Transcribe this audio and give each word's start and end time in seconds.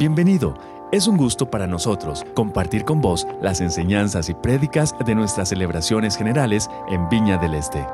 Bienvenido. 0.00 0.54
Es 0.92 1.06
un 1.06 1.18
gusto 1.18 1.50
para 1.50 1.66
nosotros 1.66 2.24
compartir 2.32 2.86
con 2.86 3.02
vos 3.02 3.26
las 3.42 3.60
enseñanzas 3.60 4.30
y 4.30 4.34
prédicas 4.34 4.94
de 5.04 5.14
nuestras 5.14 5.50
celebraciones 5.50 6.16
generales 6.16 6.70
en 6.88 7.06
Viña 7.10 7.36
del 7.36 7.52
Este. 7.52 7.86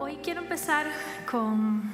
Hoy 0.00 0.16
quiero 0.16 0.40
empezar 0.40 0.86
con 1.30 1.92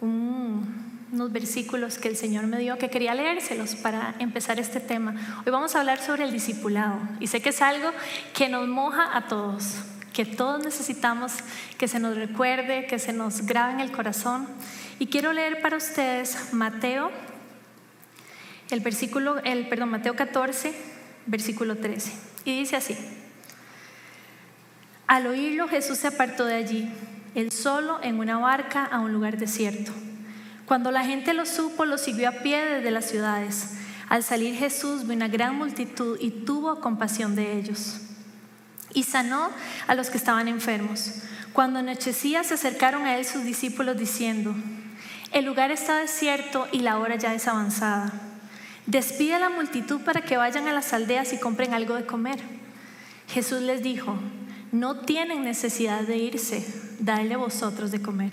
unos 0.00 1.32
versículos 1.32 1.98
que 1.98 2.06
el 2.06 2.16
Señor 2.16 2.46
me 2.46 2.60
dio 2.60 2.78
que 2.78 2.88
quería 2.88 3.12
leérselos 3.12 3.74
para 3.74 4.14
empezar 4.20 4.60
este 4.60 4.78
tema. 4.78 5.42
Hoy 5.44 5.50
vamos 5.50 5.74
a 5.74 5.80
hablar 5.80 5.98
sobre 5.98 6.22
el 6.22 6.30
discipulado 6.30 7.00
y 7.18 7.26
sé 7.26 7.42
que 7.42 7.48
es 7.48 7.60
algo 7.60 7.90
que 8.32 8.48
nos 8.48 8.68
moja 8.68 9.08
a 9.12 9.26
todos, 9.26 9.82
que 10.16 10.24
todos 10.24 10.64
necesitamos 10.64 11.34
que 11.76 11.88
se 11.88 11.98
nos 11.98 12.16
recuerde, 12.16 12.86
que 12.86 12.98
se 12.98 13.12
nos 13.12 13.42
grabe 13.42 13.74
en 13.74 13.80
el 13.80 13.92
corazón. 13.92 14.48
Y 14.98 15.08
quiero 15.08 15.34
leer 15.34 15.60
para 15.60 15.76
ustedes 15.76 16.54
Mateo, 16.54 17.10
el 18.70 18.80
versículo, 18.80 19.36
el, 19.44 19.68
perdón, 19.68 19.90
Mateo 19.90 20.16
14, 20.16 20.74
versículo 21.26 21.76
13. 21.76 22.12
Y 22.46 22.58
dice 22.58 22.76
así: 22.76 22.96
Al 25.06 25.26
oírlo, 25.26 25.68
Jesús 25.68 25.98
se 25.98 26.06
apartó 26.06 26.46
de 26.46 26.54
allí, 26.54 26.90
él 27.34 27.52
solo 27.52 28.00
en 28.02 28.18
una 28.18 28.38
barca 28.38 28.86
a 28.86 29.00
un 29.00 29.12
lugar 29.12 29.36
desierto. 29.36 29.92
Cuando 30.64 30.92
la 30.92 31.04
gente 31.04 31.34
lo 31.34 31.44
supo, 31.44 31.84
lo 31.84 31.98
siguió 31.98 32.30
a 32.30 32.42
pie 32.42 32.64
desde 32.64 32.90
las 32.90 33.04
ciudades. 33.04 33.74
Al 34.08 34.22
salir 34.22 34.54
Jesús 34.54 35.04
vio 35.04 35.14
una 35.14 35.28
gran 35.28 35.56
multitud 35.56 36.16
y 36.18 36.30
tuvo 36.30 36.80
compasión 36.80 37.36
de 37.36 37.58
ellos. 37.58 38.00
Y 38.94 39.04
sanó 39.04 39.50
a 39.86 39.94
los 39.94 40.10
que 40.10 40.16
estaban 40.16 40.48
enfermos. 40.48 41.12
Cuando 41.52 41.78
anochecía 41.78 42.44
se 42.44 42.54
acercaron 42.54 43.06
a 43.06 43.16
él 43.16 43.24
sus 43.24 43.44
discípulos 43.44 43.96
diciendo, 43.96 44.54
el 45.32 45.44
lugar 45.44 45.70
está 45.70 45.98
desierto 45.98 46.68
y 46.72 46.80
la 46.80 46.98
hora 46.98 47.16
ya 47.16 47.34
es 47.34 47.48
avanzada. 47.48 48.12
Despide 48.86 49.34
a 49.34 49.40
la 49.40 49.50
multitud 49.50 50.00
para 50.00 50.22
que 50.22 50.36
vayan 50.36 50.68
a 50.68 50.72
las 50.72 50.92
aldeas 50.92 51.32
y 51.32 51.38
compren 51.38 51.74
algo 51.74 51.94
de 51.94 52.06
comer. 52.06 52.38
Jesús 53.28 53.60
les 53.62 53.82
dijo, 53.82 54.16
no 54.70 55.00
tienen 55.00 55.44
necesidad 55.44 56.02
de 56.02 56.16
irse, 56.16 56.64
dadle 57.00 57.36
vosotros 57.36 57.90
de 57.90 58.00
comer. 58.00 58.32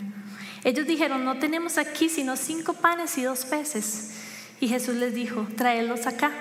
Ellos 0.64 0.86
dijeron, 0.88 1.26
no 1.26 1.40
tenemos 1.40 1.78
aquí 1.78 2.10
sino 2.10 2.36
cinco 2.38 2.74
panes 2.74 3.18
y 3.18 3.24
dos 3.24 3.46
peces. 3.46 4.12
Y 4.60 4.68
Jesús 4.68 4.96
les 4.96 5.14
dijo, 5.14 5.48
traedlos 5.58 6.08
acá. 6.08 6.32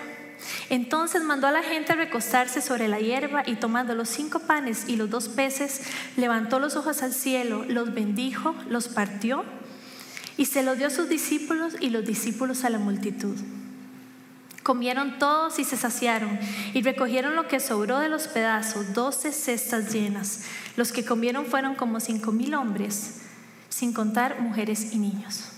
Entonces 0.70 1.22
mandó 1.22 1.46
a 1.46 1.52
la 1.52 1.62
gente 1.62 1.92
a 1.92 1.96
recostarse 1.96 2.60
sobre 2.60 2.88
la 2.88 3.00
hierba 3.00 3.42
y 3.46 3.56
tomando 3.56 3.94
los 3.94 4.08
cinco 4.08 4.40
panes 4.40 4.88
y 4.88 4.96
los 4.96 5.10
dos 5.10 5.28
peces, 5.28 5.82
levantó 6.16 6.58
los 6.58 6.76
ojos 6.76 7.02
al 7.02 7.12
cielo, 7.12 7.64
los 7.68 7.94
bendijo, 7.94 8.54
los 8.68 8.88
partió 8.88 9.44
y 10.36 10.46
se 10.46 10.62
lo 10.62 10.76
dio 10.76 10.86
a 10.86 10.90
sus 10.90 11.08
discípulos 11.08 11.74
y 11.80 11.90
los 11.90 12.04
discípulos 12.04 12.64
a 12.64 12.70
la 12.70 12.78
multitud. 12.78 13.36
Comieron 14.62 15.18
todos 15.18 15.58
y 15.58 15.64
se 15.64 15.76
saciaron 15.76 16.38
y 16.72 16.82
recogieron 16.82 17.34
lo 17.34 17.48
que 17.48 17.58
sobró 17.58 17.98
de 17.98 18.08
los 18.08 18.28
pedazos, 18.28 18.94
doce 18.94 19.32
cestas 19.32 19.92
llenas. 19.92 20.44
Los 20.76 20.92
que 20.92 21.04
comieron 21.04 21.46
fueron 21.46 21.74
como 21.74 21.98
cinco 21.98 22.30
mil 22.30 22.54
hombres, 22.54 23.22
sin 23.68 23.92
contar 23.92 24.40
mujeres 24.40 24.92
y 24.92 24.98
niños. 24.98 25.51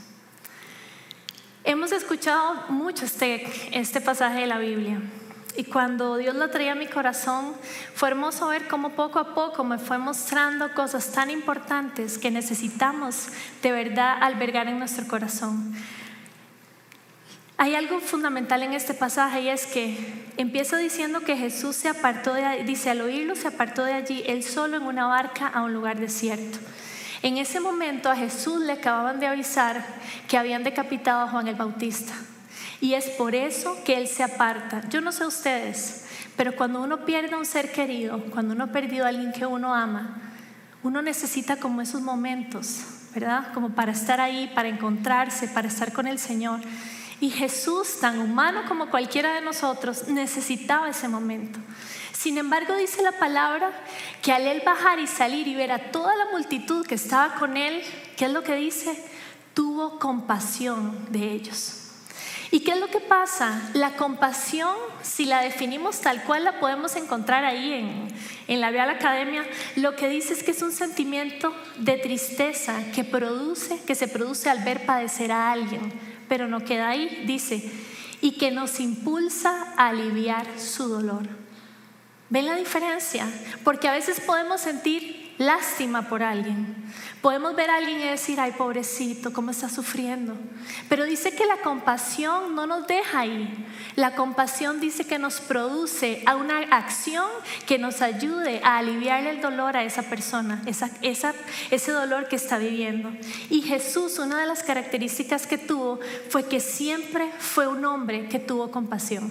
Hemos 1.66 1.92
escuchado 1.92 2.56
mucho 2.68 3.06
este, 3.06 3.50
este 3.72 4.02
pasaje 4.02 4.40
de 4.40 4.46
la 4.46 4.58
Biblia 4.58 5.00
y 5.56 5.64
cuando 5.64 6.18
Dios 6.18 6.34
lo 6.34 6.50
traía 6.50 6.72
a 6.72 6.74
mi 6.74 6.86
corazón, 6.86 7.54
fue 7.94 8.10
hermoso 8.10 8.48
ver 8.48 8.68
cómo 8.68 8.90
poco 8.90 9.18
a 9.18 9.34
poco 9.34 9.64
me 9.64 9.78
fue 9.78 9.96
mostrando 9.96 10.74
cosas 10.74 11.10
tan 11.12 11.30
importantes 11.30 12.18
que 12.18 12.30
necesitamos 12.30 13.28
de 13.62 13.72
verdad 13.72 14.18
albergar 14.20 14.68
en 14.68 14.78
nuestro 14.78 15.08
corazón. 15.08 15.74
Hay 17.56 17.74
algo 17.74 17.98
fundamental 18.00 18.62
en 18.62 18.74
este 18.74 18.92
pasaje 18.92 19.40
y 19.40 19.48
es 19.48 19.64
que 19.64 19.96
empieza 20.36 20.76
diciendo 20.76 21.20
que 21.20 21.34
Jesús 21.34 21.76
se 21.76 21.88
apartó 21.88 22.34
de 22.34 22.64
dice 22.64 22.90
al 22.90 23.00
oírlo 23.00 23.36
se 23.36 23.48
apartó 23.48 23.84
de 23.84 23.94
allí 23.94 24.22
él 24.26 24.42
solo 24.42 24.76
en 24.76 24.82
una 24.82 25.06
barca 25.06 25.46
a 25.46 25.62
un 25.62 25.72
lugar 25.72 25.98
desierto. 25.98 26.58
En 27.24 27.38
ese 27.38 27.58
momento 27.58 28.10
a 28.10 28.16
Jesús 28.16 28.60
le 28.60 28.74
acababan 28.74 29.18
de 29.18 29.26
avisar 29.26 29.82
que 30.28 30.36
habían 30.36 30.62
decapitado 30.62 31.22
a 31.22 31.28
Juan 31.28 31.48
el 31.48 31.54
Bautista. 31.54 32.12
Y 32.82 32.92
es 32.92 33.08
por 33.08 33.34
eso 33.34 33.78
que 33.82 33.96
Él 33.96 34.08
se 34.08 34.22
aparta. 34.22 34.86
Yo 34.90 35.00
no 35.00 35.10
sé 35.10 35.24
ustedes, 35.24 36.04
pero 36.36 36.54
cuando 36.54 36.82
uno 36.82 37.06
pierde 37.06 37.34
a 37.34 37.38
un 37.38 37.46
ser 37.46 37.72
querido, 37.72 38.22
cuando 38.30 38.52
uno 38.52 38.64
ha 38.64 38.72
perdido 38.72 39.06
a 39.06 39.08
alguien 39.08 39.32
que 39.32 39.46
uno 39.46 39.74
ama, 39.74 40.20
uno 40.82 41.00
necesita 41.00 41.56
como 41.56 41.80
esos 41.80 42.02
momentos, 42.02 42.82
¿verdad? 43.14 43.54
Como 43.54 43.70
para 43.70 43.92
estar 43.92 44.20
ahí, 44.20 44.52
para 44.54 44.68
encontrarse, 44.68 45.48
para 45.48 45.68
estar 45.68 45.94
con 45.94 46.06
el 46.06 46.18
Señor. 46.18 46.60
Y 47.20 47.30
Jesús, 47.30 48.00
tan 48.00 48.18
humano 48.18 48.62
como 48.68 48.90
cualquiera 48.90 49.34
de 49.34 49.40
nosotros, 49.40 50.08
necesitaba 50.08 50.88
ese 50.88 51.08
momento. 51.08 51.58
Sin 52.12 52.38
embargo, 52.38 52.74
dice 52.76 53.02
la 53.02 53.12
palabra 53.12 53.70
que 54.22 54.32
al 54.32 54.46
él 54.46 54.62
bajar 54.64 54.98
y 54.98 55.06
salir 55.06 55.46
y 55.46 55.54
ver 55.54 55.72
a 55.72 55.90
toda 55.90 56.14
la 56.16 56.26
multitud 56.32 56.86
que 56.86 56.94
estaba 56.94 57.34
con 57.34 57.56
él, 57.56 57.82
¿qué 58.16 58.26
es 58.26 58.32
lo 58.32 58.42
que 58.42 58.54
dice? 58.54 58.96
Tuvo 59.52 59.98
compasión 59.98 61.06
de 61.10 61.32
ellos. 61.32 61.80
¿Y 62.50 62.60
qué 62.60 62.70
es 62.70 62.78
lo 62.78 62.86
que 62.86 63.00
pasa? 63.00 63.60
La 63.74 63.96
compasión, 63.96 64.76
si 65.02 65.24
la 65.24 65.40
definimos 65.40 66.00
tal 66.00 66.22
cual 66.22 66.44
la 66.44 66.60
podemos 66.60 66.94
encontrar 66.94 67.44
ahí 67.44 67.72
en, 67.72 68.08
en 68.46 68.60
la 68.60 68.70
Real 68.70 68.90
Academia, 68.90 69.44
lo 69.74 69.96
que 69.96 70.08
dice 70.08 70.34
es 70.34 70.44
que 70.44 70.52
es 70.52 70.62
un 70.62 70.70
sentimiento 70.70 71.52
de 71.78 71.98
tristeza 71.98 72.76
que 72.94 73.02
produce, 73.02 73.82
que 73.84 73.96
se 73.96 74.06
produce 74.06 74.50
al 74.50 74.62
ver 74.62 74.86
padecer 74.86 75.32
a 75.32 75.50
alguien, 75.50 75.92
pero 76.28 76.48
no 76.48 76.64
queda 76.64 76.88
ahí, 76.88 77.24
dice, 77.26 77.70
y 78.20 78.32
que 78.32 78.50
nos 78.50 78.80
impulsa 78.80 79.74
a 79.76 79.88
aliviar 79.88 80.46
su 80.58 80.88
dolor. 80.88 81.28
¿Ven 82.30 82.46
la 82.46 82.56
diferencia? 82.56 83.26
Porque 83.62 83.88
a 83.88 83.92
veces 83.92 84.20
podemos 84.20 84.60
sentir 84.60 85.23
lástima 85.38 86.08
por 86.08 86.22
alguien. 86.22 86.74
Podemos 87.20 87.56
ver 87.56 87.70
a 87.70 87.76
alguien 87.76 88.00
y 88.00 88.04
decir, 88.04 88.38
ay, 88.38 88.52
pobrecito, 88.52 89.32
cómo 89.32 89.50
está 89.50 89.68
sufriendo. 89.68 90.34
Pero 90.88 91.04
dice 91.04 91.34
que 91.34 91.46
la 91.46 91.56
compasión 91.58 92.54
no 92.54 92.66
nos 92.66 92.86
deja 92.86 93.20
ahí. 93.20 93.66
La 93.96 94.14
compasión 94.14 94.80
dice 94.80 95.06
que 95.06 95.18
nos 95.18 95.40
produce 95.40 96.22
a 96.26 96.36
una 96.36 96.58
acción 96.58 97.26
que 97.66 97.78
nos 97.78 98.02
ayude 98.02 98.60
a 98.62 98.78
aliviar 98.78 99.26
el 99.26 99.40
dolor 99.40 99.76
a 99.76 99.84
esa 99.84 100.02
persona, 100.02 100.62
esa, 100.66 100.90
ese 101.70 101.92
dolor 101.92 102.28
que 102.28 102.36
está 102.36 102.58
viviendo. 102.58 103.10
Y 103.48 103.62
Jesús, 103.62 104.18
una 104.18 104.40
de 104.40 104.46
las 104.46 104.62
características 104.62 105.46
que 105.46 105.58
tuvo 105.58 106.00
fue 106.28 106.44
que 106.46 106.60
siempre 106.60 107.30
fue 107.38 107.66
un 107.66 107.84
hombre 107.84 108.28
que 108.28 108.38
tuvo 108.38 108.70
compasión. 108.70 109.30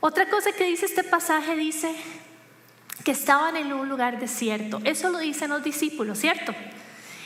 Otra 0.00 0.28
cosa 0.28 0.50
que 0.52 0.64
dice 0.64 0.86
este 0.86 1.04
pasaje 1.04 1.54
dice, 1.54 1.94
que 3.04 3.12
estaban 3.12 3.56
en 3.56 3.72
un 3.72 3.88
lugar 3.88 4.18
desierto. 4.18 4.80
Eso 4.84 5.10
lo 5.10 5.18
dicen 5.18 5.50
los 5.50 5.62
discípulos, 5.62 6.18
¿cierto? 6.18 6.54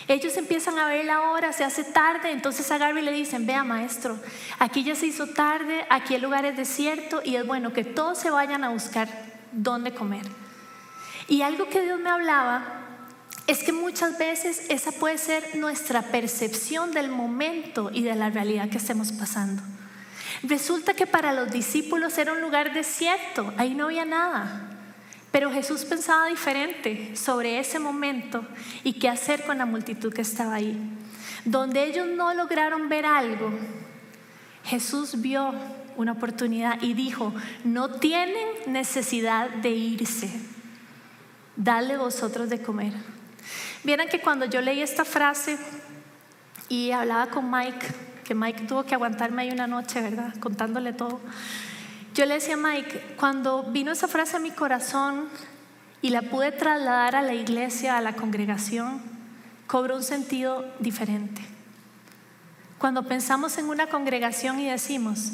Ellos 0.08 0.36
empiezan 0.36 0.78
a 0.78 0.86
ver 0.86 1.04
la 1.04 1.32
hora, 1.32 1.52
se 1.52 1.64
hace 1.64 1.82
tarde, 1.82 2.30
entonces 2.30 2.70
a 2.70 2.78
Gabriel 2.78 3.06
le 3.06 3.12
dicen, 3.12 3.44
vea 3.44 3.64
maestro, 3.64 4.16
aquí 4.60 4.84
ya 4.84 4.94
se 4.94 5.06
hizo 5.06 5.26
tarde, 5.26 5.84
aquí 5.90 6.14
el 6.14 6.22
lugar 6.22 6.44
es 6.44 6.56
desierto 6.56 7.22
y 7.24 7.34
es 7.34 7.44
bueno 7.44 7.72
que 7.72 7.82
todos 7.84 8.18
se 8.18 8.30
vayan 8.30 8.62
a 8.62 8.68
buscar 8.68 9.08
dónde 9.50 9.92
comer. 9.92 10.24
Y 11.26 11.42
algo 11.42 11.68
que 11.68 11.82
Dios 11.82 11.98
me 11.98 12.10
hablaba 12.10 12.62
es 13.48 13.64
que 13.64 13.72
muchas 13.72 14.16
veces 14.16 14.66
esa 14.68 14.92
puede 14.92 15.18
ser 15.18 15.56
nuestra 15.56 16.02
percepción 16.02 16.92
del 16.92 17.08
momento 17.08 17.90
y 17.92 18.02
de 18.02 18.14
la 18.14 18.30
realidad 18.30 18.68
que 18.68 18.78
estemos 18.78 19.10
pasando. 19.10 19.60
Resulta 20.44 20.94
que 20.94 21.08
para 21.08 21.32
los 21.32 21.50
discípulos 21.50 22.16
era 22.18 22.32
un 22.32 22.40
lugar 22.40 22.72
desierto, 22.74 23.52
ahí 23.56 23.74
no 23.74 23.86
había 23.86 24.04
nada. 24.04 24.75
Pero 25.36 25.52
Jesús 25.52 25.84
pensaba 25.84 26.28
diferente 26.28 27.14
sobre 27.14 27.58
ese 27.58 27.78
momento 27.78 28.42
y 28.82 28.94
qué 28.94 29.10
hacer 29.10 29.44
con 29.44 29.58
la 29.58 29.66
multitud 29.66 30.10
que 30.10 30.22
estaba 30.22 30.54
ahí. 30.54 30.80
Donde 31.44 31.84
ellos 31.84 32.06
no 32.06 32.32
lograron 32.32 32.88
ver 32.88 33.04
algo, 33.04 33.50
Jesús 34.64 35.20
vio 35.20 35.52
una 35.98 36.12
oportunidad 36.12 36.80
y 36.80 36.94
dijo, 36.94 37.34
no 37.64 37.90
tienen 37.90 38.48
necesidad 38.66 39.50
de 39.50 39.68
irse, 39.72 40.30
dale 41.54 41.98
vosotros 41.98 42.48
de 42.48 42.62
comer. 42.62 42.94
Vieran 43.84 44.08
que 44.08 44.22
cuando 44.22 44.46
yo 44.46 44.62
leí 44.62 44.80
esta 44.80 45.04
frase 45.04 45.58
y 46.70 46.92
hablaba 46.92 47.26
con 47.26 47.50
Mike, 47.50 47.86
que 48.24 48.34
Mike 48.34 48.62
tuvo 48.62 48.84
que 48.84 48.94
aguantarme 48.94 49.42
ahí 49.42 49.50
una 49.50 49.66
noche, 49.66 50.00
¿verdad? 50.00 50.32
Contándole 50.40 50.94
todo. 50.94 51.20
Yo 52.16 52.24
le 52.24 52.32
decía 52.32 52.54
a 52.54 52.56
Mike, 52.56 53.16
cuando 53.18 53.62
vino 53.64 53.92
esa 53.92 54.08
frase 54.08 54.38
a 54.38 54.40
mi 54.40 54.50
corazón 54.50 55.28
y 56.00 56.08
la 56.08 56.22
pude 56.22 56.50
trasladar 56.50 57.14
a 57.14 57.20
la 57.20 57.34
iglesia, 57.34 57.98
a 57.98 58.00
la 58.00 58.14
congregación, 58.14 59.02
cobró 59.66 59.96
un 59.96 60.02
sentido 60.02 60.64
diferente. 60.78 61.42
Cuando 62.78 63.02
pensamos 63.02 63.58
en 63.58 63.66
una 63.66 63.88
congregación 63.88 64.58
y 64.60 64.70
decimos, 64.70 65.32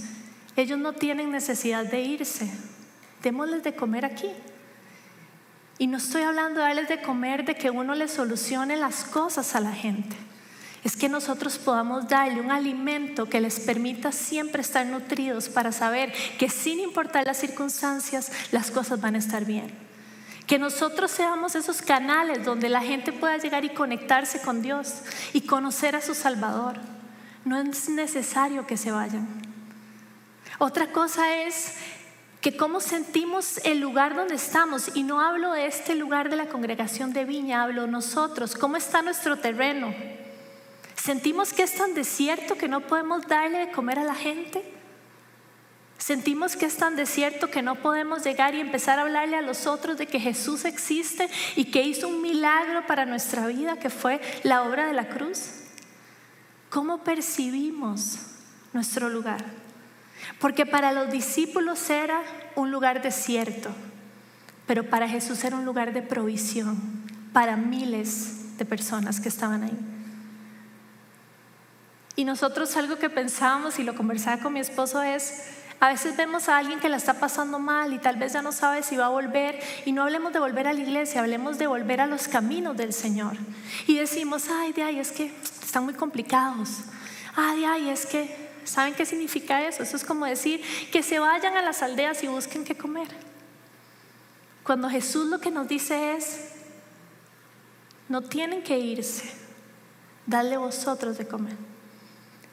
ellos 0.57 0.77
no 0.77 0.93
tienen 0.93 1.31
necesidad 1.31 1.85
de 1.85 2.01
irse, 2.01 2.51
démosles 3.23 3.63
de 3.63 3.77
comer 3.77 4.05
aquí. 4.05 4.33
Y 5.79 5.87
no 5.87 5.99
estoy 5.99 6.23
hablando 6.23 6.59
de 6.59 6.67
darles 6.67 6.89
de 6.89 7.01
comer, 7.01 7.45
de 7.45 7.55
que 7.55 7.71
uno 7.71 7.95
les 7.95 8.11
solucione 8.11 8.77
las 8.77 9.05
cosas 9.05 9.55
a 9.55 9.61
la 9.61 9.73
gente. 9.73 10.17
Es 10.85 10.97
que 10.97 11.09
nosotros 11.09 11.59
podamos 11.59 12.09
darle 12.09 12.41
un 12.41 12.51
alimento 12.51 13.29
que 13.29 13.41
les 13.41 13.61
permita 13.61 14.11
siempre 14.11 14.63
estar 14.63 14.85
nutridos 14.85 15.49
para 15.49 15.71
saber 15.71 16.13
que 16.39 16.49
sin 16.49 16.81
importar 16.81 17.25
las 17.25 17.39
circunstancias, 17.39 18.33
las 18.51 18.71
cosas 18.71 19.01
van 19.01 19.15
a 19.15 19.19
estar 19.19 19.45
bien. 19.45 19.73
Que 20.47 20.59
nosotros 20.59 21.13
seamos 21.13 21.55
esos 21.55 21.83
canales 21.83 22.45
donde 22.45 22.69
la 22.69 22.81
gente 22.81 23.13
pueda 23.13 23.37
llegar 23.37 23.65
y 23.65 23.71
conectarse 23.71 24.41
con 24.41 24.61
Dios 24.61 25.03
y 25.33 25.43
conocer 25.43 25.95
a 25.95 26.01
su 26.01 26.15
Salvador. 26.15 26.81
No 27.45 27.57
es 27.61 27.89
necesario 27.89 28.67
que 28.67 28.77
se 28.77 28.91
vayan. 28.91 29.29
Otra 30.59 30.89
cosa 30.91 31.37
es 31.45 31.75
que 32.41 32.57
cómo 32.57 32.81
sentimos 32.81 33.59
el 33.65 33.79
lugar 33.79 34.17
donde 34.17 34.35
estamos. 34.35 34.91
Y 34.95 35.05
no 35.05 35.21
hablo 35.21 35.53
de 35.53 35.67
este 35.67 35.95
lugar 35.95 36.29
de 36.29 36.37
la 36.37 36.47
congregación 36.47 37.13
de 37.13 37.25
Viña, 37.25 37.63
hablo 37.63 37.87
nosotros. 37.87 38.57
¿Cómo 38.57 38.77
está 38.77 39.01
nuestro 39.01 39.39
terreno? 39.39 39.95
¿Sentimos 40.97 41.53
que 41.53 41.63
es 41.63 41.75
tan 41.75 41.95
desierto 41.95 42.57
que 42.57 42.69
no 42.69 42.81
podemos 42.87 43.27
darle 43.27 43.59
de 43.59 43.73
comer 43.73 43.99
a 43.99 44.05
la 44.05 44.15
gente? 44.15 44.63
Sentimos 45.99 46.57
que 46.57 46.67
es 46.67 46.77
tan 46.77 46.97
desierto 46.97 47.49
que 47.49 47.63
no 47.63 47.77
podemos 47.77 48.25
llegar 48.25 48.57
y 48.57 48.61
empezar 48.61 48.99
a 48.99 49.03
hablarle 49.03 49.37
a 49.37 49.41
los 49.41 49.69
otros 49.69 49.99
de 49.99 50.09
que 50.09 50.19
Jesús 50.19 50.65
existe 50.65 51.29
y 51.55 51.67
que 51.67 51.85
hizo 51.85 52.09
un 52.09 52.21
milagro 52.21 52.85
para 52.89 53.07
nuestra 53.07 53.47
vida, 53.47 53.79
que 53.79 53.89
fue 53.89 54.21
la 54.43 54.65
obra 54.65 54.89
de 54.89 54.95
la 54.95 55.09
cruz. 55.09 55.61
¿Cómo 56.71 57.05
percibimos 57.05 58.19
nuestro 58.73 59.11
lugar? 59.11 59.45
Porque 60.41 60.67
para 60.67 60.91
los 60.91 61.09
discípulos 61.11 61.89
era 61.89 62.21
un 62.57 62.73
lugar 62.73 63.01
desierto, 63.01 63.71
pero 64.67 64.91
para 64.91 65.09
Jesús 65.09 65.45
era 65.45 65.57
un 65.57 65.65
lugar 65.65 65.93
de 65.93 66.03
provisión 66.03 66.79
para 67.33 67.57
miles 67.57 68.59
de 68.59 68.65
personas 68.65 69.21
que 69.21 69.29
estaban 69.29 69.63
ahí. 69.63 69.92
Y 72.17 72.25
nosotros 72.25 72.77
algo 72.77 72.99
que 72.99 73.09
pensábamos 73.09 73.79
y 73.79 73.85
lo 73.85 73.95
conversaba 73.95 74.43
con 74.43 74.53
mi 74.53 74.61
esposo 74.61 75.03
es, 75.03 75.45
a 75.81 75.89
veces 75.89 76.17
vemos 76.17 76.49
a 76.49 76.59
alguien 76.59 76.79
que 76.79 76.89
la 76.89 76.97
está 76.97 77.15
pasando 77.15 77.59
mal 77.59 77.93
y 77.93 77.99
tal 77.99 78.17
vez 78.17 78.35
ya 78.35 78.41
no 78.41 78.53
sabe 78.53 78.85
si 78.85 78.97
va 78.97 79.07
a 79.07 79.09
volver 79.09 79.59
y 79.85 79.93
no 79.93 80.03
hablemos 80.03 80.33
de 80.33 80.39
volver 80.39 80.69
a 80.69 80.73
la 80.73 80.81
iglesia, 80.81 81.21
hablemos 81.21 81.59
de 81.59 81.67
volver 81.67 82.01
a 82.01 82.07
los 82.07 82.29
caminos 82.29 82.77
del 82.77 82.93
Señor. 82.93 83.33
Y 83.87 83.97
decimos, 83.97 84.45
ay, 84.49 84.73
de 84.73 84.85
ay, 84.85 85.01
es 85.01 85.11
que 85.11 85.33
están 85.61 85.85
muy 85.85 85.95
complicados. 85.95 86.69
Ay, 87.35 87.65
ay, 87.65 87.89
es 87.89 88.07
que, 88.07 88.51
¿saben 88.63 88.95
qué 88.95 89.05
significa 89.05 89.67
eso? 89.67 89.83
Eso 89.83 89.97
es 89.97 90.05
como 90.05 90.27
decir 90.27 90.63
que 90.93 91.03
se 91.03 91.19
vayan 91.19 91.57
a 91.57 91.63
las 91.63 91.83
aldeas 91.83 92.23
y 92.23 92.29
busquen 92.29 92.65
qué 92.65 92.77
comer. 92.77 93.09
Cuando 94.63 94.89
Jesús 94.89 95.27
lo 95.27 95.41
que 95.41 95.51
nos 95.51 95.67
dice 95.67 96.15
es, 96.15 96.51
no 98.09 98.23
tienen 98.23 98.63
que 98.63 98.79
irse, 98.79 99.33
dale 100.27 100.59
vosotros 100.59 101.19
de 101.19 101.27
comer. 101.27 101.72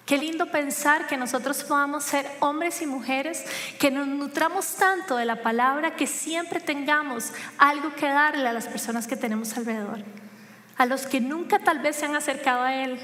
Qué 0.09 0.17
lindo 0.17 0.47
pensar 0.47 1.05
que 1.05 1.17
nosotros 1.17 1.63
podamos 1.63 2.03
ser 2.03 2.25
hombres 2.39 2.81
y 2.81 2.87
mujeres 2.87 3.45
que 3.77 3.91
nos 3.91 4.07
nutramos 4.07 4.73
tanto 4.73 5.15
de 5.15 5.25
la 5.25 5.43
palabra 5.43 5.95
que 5.95 6.07
siempre 6.07 6.59
tengamos 6.59 7.31
algo 7.59 7.93
que 7.93 8.07
darle 8.07 8.47
a 8.47 8.53
las 8.53 8.65
personas 8.65 9.05
que 9.05 9.15
tenemos 9.15 9.55
alrededor. 9.55 9.99
A 10.77 10.87
los 10.87 11.05
que 11.05 11.21
nunca 11.21 11.59
tal 11.59 11.77
vez 11.77 11.97
se 11.97 12.07
han 12.07 12.15
acercado 12.15 12.63
a 12.63 12.73
Él, 12.73 12.97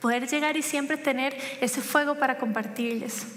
poder 0.00 0.26
llegar 0.26 0.56
y 0.56 0.62
siempre 0.62 0.96
tener 0.96 1.36
ese 1.60 1.82
fuego 1.82 2.16
para 2.16 2.38
compartirles. 2.38 3.28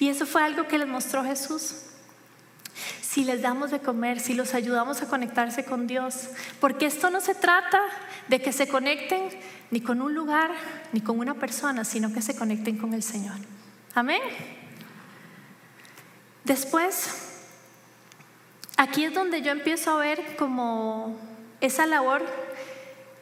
Y 0.00 0.08
eso 0.08 0.26
fue 0.26 0.42
algo 0.42 0.66
que 0.66 0.78
les 0.78 0.88
mostró 0.88 1.22
Jesús. 1.22 1.84
Si 3.16 3.24
les 3.24 3.40
damos 3.40 3.70
de 3.70 3.80
comer, 3.80 4.20
si 4.20 4.34
los 4.34 4.52
ayudamos 4.52 5.00
a 5.00 5.08
conectarse 5.08 5.64
con 5.64 5.86
Dios, 5.86 6.28
porque 6.60 6.84
esto 6.84 7.08
no 7.08 7.22
se 7.22 7.34
trata 7.34 7.80
de 8.28 8.42
que 8.42 8.52
se 8.52 8.68
conecten 8.68 9.30
ni 9.70 9.80
con 9.80 10.02
un 10.02 10.14
lugar, 10.14 10.50
ni 10.92 11.00
con 11.00 11.18
una 11.18 11.32
persona, 11.32 11.86
sino 11.86 12.12
que 12.12 12.20
se 12.20 12.36
conecten 12.36 12.76
con 12.76 12.92
el 12.92 13.02
Señor. 13.02 13.36
Amén. 13.94 14.20
Después, 16.44 17.38
aquí 18.76 19.06
es 19.06 19.14
donde 19.14 19.40
yo 19.40 19.50
empiezo 19.50 19.92
a 19.92 19.96
ver 19.96 20.36
como 20.36 21.18
esa 21.62 21.86
labor 21.86 22.22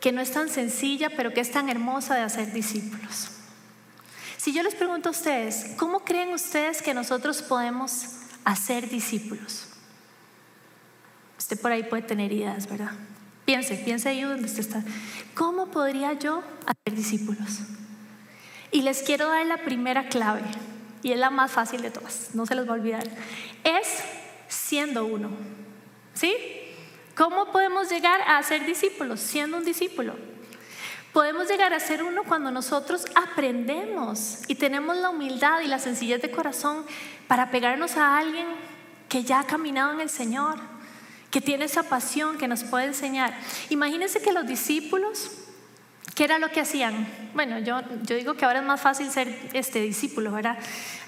que 0.00 0.11
no 0.11 0.20
es 0.20 0.32
tan 0.32 0.49
sencilla, 0.49 1.08
pero 1.17 1.32
que 1.32 1.41
es 1.41 1.52
tan 1.52 1.69
hermosa 1.69 2.17
de 2.17 2.23
hacer 2.23 2.52
discípulos. 2.52 3.29
Si 4.38 4.52
yo 4.52 4.64
les 4.64 4.75
pregunto 4.75 5.11
a 5.11 5.12
ustedes, 5.12 5.76
¿cómo 5.76 6.00
creen 6.00 6.35
ustedes 6.35 6.82
que 6.82 6.94
nosotros 6.94 7.43
podemos 7.43 8.06
hacer 8.44 8.88
discípulos? 8.88 9.69
Usted 11.39 11.61
por 11.61 11.73
ahí 11.73 11.83
puede 11.83 12.03
tener 12.03 12.33
ideas, 12.33 12.69
¿verdad? 12.69 12.93
Piense, 13.45 13.77
piense 13.77 14.09
ahí 14.09 14.23
donde 14.23 14.47
usted 14.47 14.61
está. 14.61 14.83
¿Cómo 15.35 15.67
podría 15.67 16.13
yo 16.15 16.43
hacer 16.67 16.97
discípulos? 16.97 17.61
Y 18.71 18.83
les 18.83 19.03
quiero 19.03 19.29
dar 19.29 19.45
la 19.47 19.59
primera 19.59 20.09
clave, 20.09 20.43
y 21.03 21.13
es 21.13 21.19
la 21.19 21.31
más 21.31 21.53
fácil 21.53 21.83
de 21.83 21.91
todas, 21.91 22.31
no 22.35 22.47
se 22.47 22.55
les 22.55 22.67
va 22.67 22.71
a 22.71 22.75
olvidar. 22.75 23.09
Es 23.63 24.03
siendo 24.49 25.05
uno. 25.05 25.31
¿Sí? 26.15 26.35
¿Cómo 27.15 27.53
podemos 27.53 27.91
llegar 27.91 28.21
a 28.27 28.43
ser 28.43 28.65
discípulos? 28.65 29.21
Siendo 29.21 29.59
un 29.59 29.65
discípulo. 29.65 30.15
Podemos 31.13 31.49
llegar 31.49 31.73
a 31.73 31.79
ser 31.79 32.03
uno 32.03 32.25
cuando 32.25 32.51
nosotros 32.51 33.05
aprendemos 33.15 34.41
y 34.49 34.57
tenemos 34.57 34.97
la 34.97 35.11
humildad 35.11 35.61
y 35.61 35.69
la 35.69 35.79
sencillez 35.79 36.21
de 36.21 36.33
corazón 36.33 36.85
para 37.29 37.53
pegarnos 37.53 37.97
a 37.97 38.19
alguien 38.19 38.47
que 39.09 39.23
ya 39.23 39.41
ha 39.41 39.47
caminado 39.47 39.93
en 39.93 40.01
el 40.01 40.11
Señor 40.11 40.59
que 41.35 41.41
tiene 41.41 41.65
esa 41.65 41.83
pasión 41.83 42.39
que 42.39 42.47
nos 42.47 42.63
puede 42.63 42.85
enseñar. 42.85 43.35
Imagínense 43.69 44.23
que 44.23 44.33
los 44.33 44.47
discípulos, 44.47 45.33
¿qué 46.15 46.23
era 46.23 46.39
lo 46.39 46.49
que 46.53 46.61
hacían? 46.61 47.09
Bueno, 47.35 47.59
yo, 47.59 47.81
yo 48.05 48.15
digo 48.15 48.35
que 48.35 48.45
ahora 48.45 48.61
es 48.61 48.65
más 48.65 48.81
fácil 48.81 49.11
ser 49.11 49.37
este 49.53 49.81
discípulo, 49.81 50.31
¿verdad? 50.31 50.57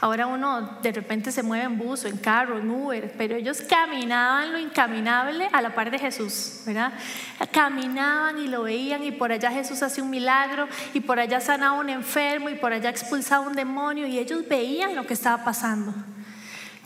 Ahora 0.01 0.27
uno 0.27 0.81
de 0.83 0.91
repente 0.91 1.31
se 1.31 1.45
mueve 1.45 1.67
en 1.67 1.79
bus 1.79 2.03
o 2.03 2.09
en 2.09 2.17
carro, 2.17 2.59
en 2.59 2.69
Uber, 2.69 3.15
pero 3.17 3.37
ellos 3.37 3.63
caminaban 3.69 4.51
lo 4.51 4.59
incaminable 4.59 5.49
a 5.53 5.63
la 5.63 5.77
par 5.77 5.93
de 5.93 6.01
Jesús, 6.01 6.63
¿verdad? 6.67 6.93
Caminaban 7.53 8.37
y 8.41 8.49
lo 8.49 8.65
veían 8.65 9.05
y 9.05 9.13
por 9.13 9.31
allá 9.31 9.53
Jesús 9.53 9.81
hacía 9.85 10.03
un 10.03 10.11
milagro 10.11 10.67
y 10.93 10.99
por 10.99 11.21
allá 11.21 11.41
sanaba 11.41 11.79
un 11.79 11.89
enfermo 11.89 12.49
y 12.49 12.57
por 12.57 12.73
allá 12.73 12.91
expulsaba 12.91 13.47
un 13.47 13.55
demonio 13.55 14.09
y 14.09 14.19
ellos 14.19 14.43
veían 14.49 14.97
lo 14.97 15.07
que 15.07 15.15
estaba 15.15 15.45
pasando. 15.45 15.95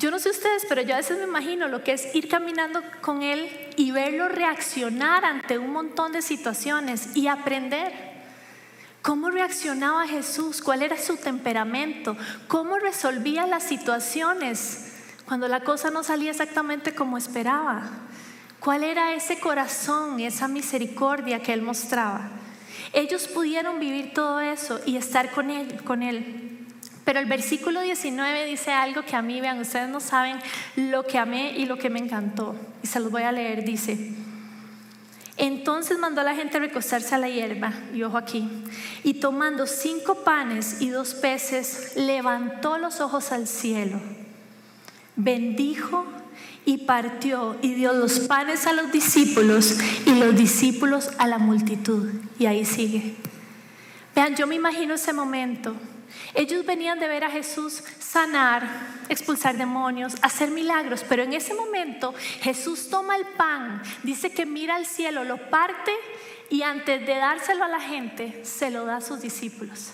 Yo 0.01 0.11
no 0.11 0.19
sé 0.19 0.31
ustedes, 0.31 0.65
pero 0.67 0.81
yo 0.81 0.95
a 0.95 0.97
veces 0.97 1.19
me 1.19 1.25
imagino 1.25 1.69
lo 1.69 1.85
que 1.85 1.93
es 1.93 2.15
ir 2.15 2.27
caminando 2.27 2.81
con 3.03 3.21
Él 3.21 3.51
y 3.77 3.91
verlo 3.91 4.31
reaccionar 4.31 5.27
ante 5.27 5.59
un 5.59 5.75
montón 5.75 6.13
de 6.13 6.23
situaciones 6.23 7.15
y 7.15 7.29
aprender. 7.29 7.93
¿Cómo 9.03 9.31
reaccionaba 9.31 10.07
Jesús? 10.07 10.63
¿Cuál 10.63 10.81
era 10.81 10.97
su 10.97 11.19
temperamento? 11.19 12.17
¿Cómo 12.49 12.79
resolvía 12.79 13.47
las 13.47 13.65
situaciones 13.65 14.91
cuando 15.27 15.49
la 15.49 15.61
cosa 15.61 15.91
no 15.91 16.03
salía 16.03 16.31
exactamente 16.31 16.95
como 16.95 17.19
esperaba? 17.19 17.83
¿Cuál 18.59 18.85
era 18.85 19.13
ese 19.13 19.39
corazón 19.39 20.19
esa 20.21 20.49
misericordia 20.49 21.43
que 21.43 21.53
Él 21.53 21.61
mostraba? 21.61 22.31
Ellos 22.95 23.29
pudieron 23.29 23.79
vivir 23.79 24.15
todo 24.15 24.41
eso 24.41 24.81
y 24.87 24.97
estar 24.97 25.31
con 25.31 25.51
Él. 25.51 25.85
Con 25.85 26.03
él. 26.03 26.60
Pero 27.11 27.19
el 27.19 27.27
versículo 27.27 27.81
19 27.81 28.47
dice 28.47 28.71
algo 28.71 29.03
que 29.03 29.17
a 29.17 29.21
mí, 29.21 29.41
vean, 29.41 29.59
ustedes 29.59 29.89
no 29.89 29.99
saben 29.99 30.39
lo 30.77 31.05
que 31.05 31.19
amé 31.19 31.59
y 31.59 31.67
lo 31.67 31.77
que 31.77 31.91
me 31.91 31.99
encantó. 31.99 32.55
Y 32.85 32.87
se 32.87 33.01
los 33.01 33.11
voy 33.11 33.25
a 33.25 33.33
leer, 33.33 33.65
dice. 33.65 34.13
Entonces 35.37 35.99
mandó 35.99 36.21
a 36.21 36.25
la 36.25 36.37
gente 36.37 36.59
a 36.59 36.61
recostarse 36.61 37.13
a 37.17 37.19
la 37.19 37.29
hierba, 37.29 37.73
y 37.93 38.05
ojo 38.05 38.17
aquí, 38.17 38.49
y 39.03 39.15
tomando 39.15 39.67
cinco 39.67 40.23
panes 40.23 40.81
y 40.81 40.91
dos 40.91 41.15
peces, 41.15 41.95
levantó 41.97 42.79
los 42.79 43.01
ojos 43.01 43.33
al 43.33 43.49
cielo, 43.49 44.01
bendijo 45.17 46.07
y 46.65 46.79
partió 46.79 47.57
y 47.61 47.75
dio 47.75 47.93
los 47.93 48.21
panes 48.21 48.69
a 48.69 48.73
los 48.73 48.93
discípulos 48.93 49.81
y 50.07 50.15
los 50.15 50.37
discípulos 50.37 51.11
a 51.19 51.27
la 51.27 51.39
multitud. 51.39 52.09
Y 52.39 52.47
ahí 52.47 52.65
sigue. 52.65 53.17
Vean, 54.15 54.37
yo 54.37 54.47
me 54.47 54.55
imagino 54.55 54.95
ese 54.95 55.13
momento 55.13 55.75
ellos 56.35 56.65
venían 56.65 56.99
de 56.99 57.09
ver 57.09 57.25
a 57.25 57.31
Jesús 57.31 57.83
sanar, 57.99 58.69
expulsar 59.09 59.57
demonios, 59.57 60.15
hacer 60.23 60.51
milagros, 60.51 61.05
pero 61.09 61.23
en 61.23 61.33
ese 61.33 61.55
momento 61.55 62.15
Jesús 62.41 62.89
toma 62.89 63.17
el 63.17 63.27
pan, 63.27 63.83
dice 64.03 64.33
que 64.33 64.47
mira 64.47 64.77
al 64.77 64.87
cielo, 64.87 65.25
lo 65.25 65.51
parte 65.51 65.93
y 66.49 66.63
antes 66.63 67.07
de 67.07 67.15
dárselo 67.17 67.65
a 67.65 67.69
la 67.69 67.81
gente, 67.81 68.45
se 68.45 68.71
lo 68.71 68.85
da 68.85 68.97
a 68.97 69.01
sus 69.01 69.21
discípulos. 69.21 69.93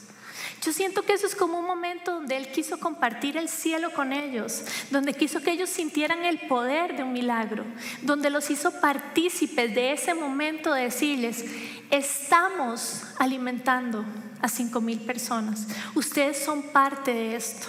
Yo 0.66 0.72
siento 0.72 1.02
que 1.02 1.12
eso 1.12 1.26
es 1.26 1.36
como 1.36 1.60
un 1.60 1.64
momento 1.64 2.14
donde 2.14 2.36
Él 2.36 2.50
quiso 2.50 2.80
compartir 2.80 3.36
el 3.36 3.48
cielo 3.48 3.92
con 3.92 4.12
ellos, 4.12 4.64
donde 4.90 5.14
quiso 5.14 5.40
que 5.40 5.52
ellos 5.52 5.70
sintieran 5.70 6.24
el 6.24 6.40
poder 6.48 6.96
de 6.96 7.04
un 7.04 7.12
milagro, 7.12 7.64
donde 8.02 8.30
los 8.30 8.50
hizo 8.50 8.80
partícipes 8.80 9.74
de 9.74 9.92
ese 9.92 10.14
momento 10.14 10.72
de 10.72 10.82
decirles, 10.82 11.44
estamos 11.90 13.02
alimentando 13.18 14.04
a 14.40 14.48
cinco 14.48 14.80
mil 14.80 15.00
personas, 15.00 15.66
ustedes 15.94 16.44
son 16.44 16.62
parte 16.62 17.12
de 17.12 17.36
esto. 17.36 17.68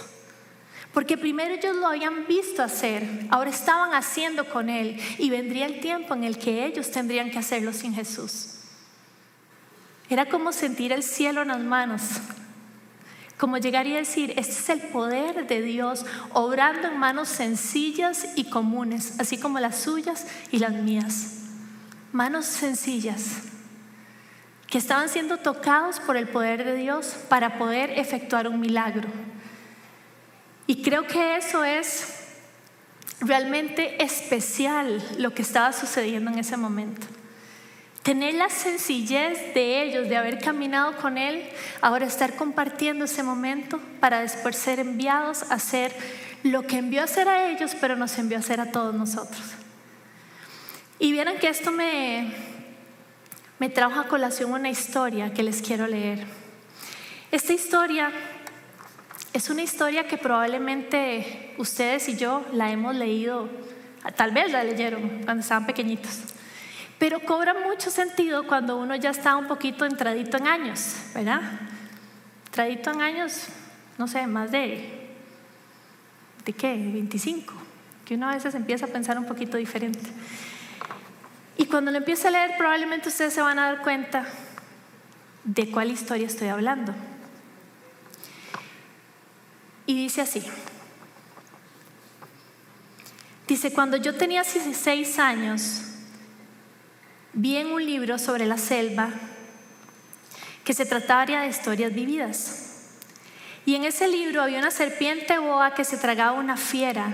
Porque 0.93 1.17
primero 1.17 1.53
ellos 1.53 1.75
lo 1.75 1.87
habían 1.87 2.25
visto 2.25 2.63
hacer, 2.63 3.27
ahora 3.29 3.51
estaban 3.51 3.93
haciendo 3.93 4.49
con 4.49 4.69
Él 4.69 4.99
y 5.19 5.29
vendría 5.29 5.67
el 5.67 5.79
tiempo 5.79 6.15
en 6.15 6.23
el 6.23 6.37
que 6.37 6.65
ellos 6.65 6.89
tendrían 6.89 7.29
que 7.29 7.37
hacerlo 7.37 7.71
sin 7.71 7.93
Jesús. 7.93 8.55
Era 10.09 10.27
como 10.27 10.51
sentir 10.51 10.91
el 10.91 11.03
cielo 11.03 11.41
en 11.41 11.49
las 11.49 11.59
manos. 11.59 12.01
Como 13.37 13.57
llegar 13.57 13.85
y 13.85 13.93
decir, 13.93 14.33
este 14.37 14.53
es 14.53 14.69
el 14.69 14.81
poder 14.81 15.45
de 15.45 15.61
Dios 15.61 16.03
obrando 16.33 16.87
en 16.87 16.97
manos 16.97 17.27
sencillas 17.27 18.25
y 18.35 18.45
comunes, 18.45 19.19
así 19.19 19.37
como 19.37 19.59
las 19.59 19.77
suyas 19.77 20.25
y 20.51 20.57
las 20.57 20.73
mías. 20.73 21.33
Manos 22.11 22.45
sencillas 22.45 23.41
que 24.67 24.77
estaban 24.77 25.09
siendo 25.09 25.37
tocados 25.37 25.99
por 25.99 26.17
el 26.17 26.27
poder 26.27 26.63
de 26.63 26.75
Dios 26.75 27.15
para 27.29 27.57
poder 27.57 27.97
efectuar 27.97 28.47
un 28.47 28.59
milagro. 28.59 29.07
Y 30.67 30.81
creo 30.81 31.07
que 31.07 31.37
eso 31.37 31.63
es 31.63 32.17
realmente 33.21 34.03
especial 34.03 35.01
lo 35.17 35.33
que 35.33 35.41
estaba 35.41 35.71
sucediendo 35.71 36.29
en 36.31 36.39
ese 36.39 36.57
momento. 36.57 37.07
Tener 38.03 38.35
la 38.35 38.49
sencillez 38.49 39.53
de 39.53 39.83
ellos, 39.83 40.07
de 40.07 40.17
haber 40.17 40.39
caminado 40.39 40.95
con 40.97 41.17
Él, 41.17 41.49
ahora 41.81 42.05
estar 42.05 42.35
compartiendo 42.35 43.05
ese 43.05 43.23
momento 43.23 43.81
para 43.99 44.21
después 44.21 44.55
ser 44.55 44.79
enviados 44.79 45.43
a 45.49 45.55
hacer 45.55 45.93
lo 46.43 46.67
que 46.67 46.77
envió 46.77 47.01
a 47.01 47.05
hacer 47.05 47.27
a 47.27 47.49
ellos, 47.49 47.75
pero 47.79 47.95
nos 47.95 48.17
envió 48.17 48.37
a 48.37 48.41
hacer 48.41 48.61
a 48.61 48.71
todos 48.71 48.93
nosotros. 48.93 49.41
Y 50.99 51.11
vieron 51.11 51.37
que 51.37 51.49
esto 51.49 51.71
me, 51.71 52.33
me 53.59 53.69
trajo 53.69 53.99
a 53.99 54.07
colación 54.07 54.51
una 54.51 54.69
historia 54.69 55.33
que 55.33 55.43
les 55.43 55.61
quiero 55.61 55.87
leer. 55.87 56.25
Esta 57.31 57.53
historia 57.53 58.11
es 59.33 59.49
una 59.49 59.63
historia 59.63 60.07
que 60.07 60.17
probablemente 60.17 61.53
ustedes 61.57 62.07
y 62.09 62.17
yo 62.17 62.45
la 62.53 62.71
hemos 62.71 62.95
leído, 62.95 63.49
tal 64.15 64.31
vez 64.31 64.51
la 64.51 64.63
leyeron 64.63 65.21
cuando 65.25 65.41
estaban 65.41 65.65
pequeñitos. 65.65 66.19
Pero 66.97 67.19
cobra 67.19 67.53
mucho 67.53 67.91
sentido 67.91 68.47
cuando 68.47 68.77
uno 68.77 68.95
ya 68.95 69.11
está 69.11 69.35
un 69.37 69.47
poquito 69.47 69.85
entradito 69.85 70.37
en 70.37 70.47
años, 70.47 70.95
¿verdad? 71.13 71.41
Entradito 72.47 72.91
en 72.91 73.01
años, 73.01 73.47
no 73.97 74.07
sé, 74.07 74.25
más 74.25 74.51
de, 74.51 75.09
¿de 76.45 76.53
qué? 76.53 76.73
25, 76.75 77.53
que 78.05 78.15
uno 78.15 78.29
a 78.29 78.33
veces 78.33 78.55
empieza 78.55 78.85
a 78.85 78.89
pensar 78.89 79.19
un 79.19 79.25
poquito 79.25 79.57
diferente. 79.57 80.09
Y 81.57 81.65
cuando 81.65 81.91
lo 81.91 81.97
empieza 81.97 82.27
a 82.27 82.31
leer, 82.31 82.55
probablemente 82.57 83.09
ustedes 83.09 83.33
se 83.33 83.41
van 83.41 83.57
a 83.57 83.71
dar 83.71 83.81
cuenta 83.81 84.27
de 85.43 85.71
cuál 85.71 85.91
historia 85.91 86.27
estoy 86.27 86.49
hablando. 86.49 86.93
Y 89.87 89.95
dice 89.95 90.21
así. 90.21 90.43
Dice, 93.47 93.71
cuando 93.71 93.97
yo 93.97 94.13
tenía 94.15 94.43
16 94.43 95.19
años, 95.19 95.81
vi 97.33 97.55
en 97.55 97.67
un 97.67 97.85
libro 97.85 98.19
sobre 98.19 98.45
la 98.45 98.57
selva 98.57 99.09
que 100.65 100.73
se 100.73 100.85
trataba 100.85 101.25
de 101.25 101.47
historias 101.47 101.93
vividas. 101.93 102.67
Y 103.65 103.75
en 103.75 103.85
ese 103.85 104.09
libro 104.09 104.41
había 104.41 104.59
una 104.59 104.71
serpiente 104.71 105.37
boa 105.37 105.73
que 105.73 105.85
se 105.85 105.97
tragaba 105.97 106.33
una 106.33 106.57
fiera. 106.57 107.13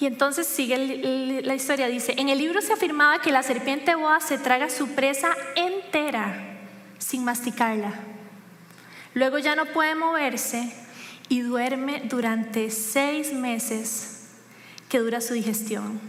Y 0.00 0.06
entonces 0.06 0.46
sigue 0.46 1.42
la 1.44 1.54
historia, 1.54 1.86
dice, 1.86 2.14
en 2.16 2.30
el 2.30 2.38
libro 2.38 2.62
se 2.62 2.72
afirmaba 2.72 3.20
que 3.20 3.30
la 3.30 3.42
serpiente 3.42 3.94
boa 3.94 4.18
se 4.20 4.38
traga 4.38 4.70
su 4.70 4.88
presa 4.88 5.28
entera 5.56 6.58
sin 6.98 7.22
masticarla. 7.22 7.92
Luego 9.12 9.38
ya 9.38 9.54
no 9.54 9.66
puede 9.66 9.94
moverse 9.94 10.72
y 11.28 11.40
duerme 11.40 12.00
durante 12.06 12.70
seis 12.70 13.34
meses 13.34 14.28
que 14.88 15.00
dura 15.00 15.20
su 15.20 15.34
digestión. 15.34 16.00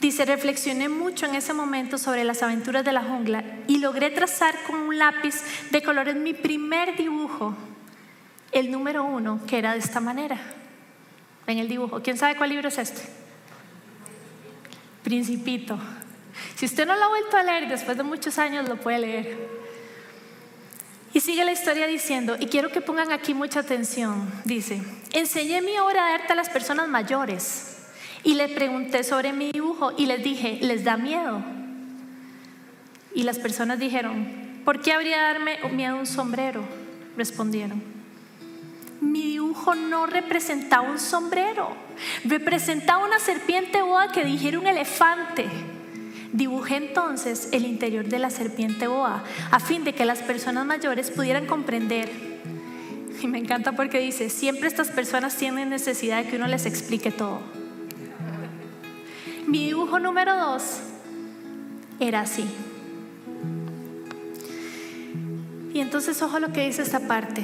Dice, 0.00 0.24
reflexioné 0.24 0.88
mucho 0.88 1.26
en 1.26 1.34
ese 1.34 1.52
momento 1.52 1.98
sobre 1.98 2.24
las 2.24 2.42
aventuras 2.42 2.84
de 2.86 2.92
la 2.92 3.02
jungla 3.02 3.44
y 3.66 3.78
logré 3.78 4.08
trazar 4.10 4.54
con 4.66 4.76
un 4.76 4.98
lápiz 4.98 5.42
de 5.70 5.82
colores 5.82 6.16
mi 6.16 6.32
primer 6.32 6.96
dibujo, 6.96 7.54
el 8.52 8.70
número 8.70 9.04
uno, 9.04 9.40
que 9.46 9.58
era 9.58 9.72
de 9.72 9.80
esta 9.80 10.00
manera. 10.00 10.38
En 11.46 11.58
el 11.58 11.68
dibujo. 11.68 12.02
¿Quién 12.02 12.18
sabe 12.18 12.36
cuál 12.36 12.50
libro 12.50 12.68
es 12.68 12.78
este? 12.78 13.02
Principito. 15.04 15.78
Si 16.56 16.66
usted 16.66 16.86
no 16.86 16.96
lo 16.96 17.04
ha 17.04 17.08
vuelto 17.08 17.36
a 17.36 17.42
leer 17.42 17.68
después 17.68 17.96
de 17.96 18.02
muchos 18.02 18.38
años, 18.38 18.68
lo 18.68 18.76
puede 18.76 18.98
leer. 18.98 19.38
Y 21.12 21.20
sigue 21.20 21.44
la 21.44 21.52
historia 21.52 21.86
diciendo, 21.86 22.36
y 22.38 22.46
quiero 22.46 22.70
que 22.70 22.80
pongan 22.80 23.10
aquí 23.10 23.32
mucha 23.32 23.60
atención, 23.60 24.30
dice, 24.44 24.82
enseñé 25.12 25.62
mi 25.62 25.78
obra 25.78 26.06
de 26.06 26.14
arte 26.14 26.32
a 26.32 26.36
las 26.36 26.50
personas 26.50 26.88
mayores 26.88 27.78
y 28.22 28.34
le 28.34 28.48
pregunté 28.48 29.02
sobre 29.02 29.32
mi 29.32 29.50
dibujo 29.50 29.92
y 29.96 30.06
les 30.06 30.22
dije, 30.22 30.58
¿les 30.60 30.84
da 30.84 30.98
miedo? 30.98 31.42
Y 33.14 33.22
las 33.22 33.38
personas 33.38 33.78
dijeron, 33.78 34.60
¿por 34.64 34.82
qué 34.82 34.92
habría 34.92 35.22
darme 35.22 35.58
miedo 35.72 35.96
un 35.96 36.06
sombrero? 36.06 36.62
Respondieron. 37.16 37.95
Mi 39.00 39.22
dibujo 39.22 39.74
no 39.74 40.06
representaba 40.06 40.88
un 40.88 40.98
sombrero, 40.98 41.68
representaba 42.24 43.04
una 43.04 43.18
serpiente 43.18 43.82
boa 43.82 44.10
que 44.12 44.24
dijera 44.24 44.58
un 44.58 44.66
elefante. 44.66 45.46
Dibujé 46.32 46.76
entonces 46.76 47.48
el 47.52 47.64
interior 47.64 48.06
de 48.06 48.18
la 48.18 48.30
serpiente 48.30 48.86
boa 48.86 49.22
a 49.50 49.60
fin 49.60 49.84
de 49.84 49.94
que 49.94 50.04
las 50.04 50.20
personas 50.20 50.66
mayores 50.66 51.10
pudieran 51.10 51.46
comprender. 51.46 52.10
Y 53.22 53.26
me 53.26 53.38
encanta 53.38 53.72
porque 53.72 53.98
dice, 53.98 54.28
siempre 54.28 54.68
estas 54.68 54.88
personas 54.88 55.36
tienen 55.36 55.70
necesidad 55.70 56.22
de 56.22 56.28
que 56.28 56.36
uno 56.36 56.46
les 56.46 56.66
explique 56.66 57.10
todo. 57.10 57.40
Mi 59.46 59.66
dibujo 59.66 59.98
número 59.98 60.36
dos 60.36 60.80
era 62.00 62.20
así. 62.20 62.44
Y 65.72 65.80
entonces 65.80 66.20
ojo 66.22 66.38
lo 66.40 66.52
que 66.52 66.66
dice 66.66 66.82
esta 66.82 67.00
parte. 67.00 67.42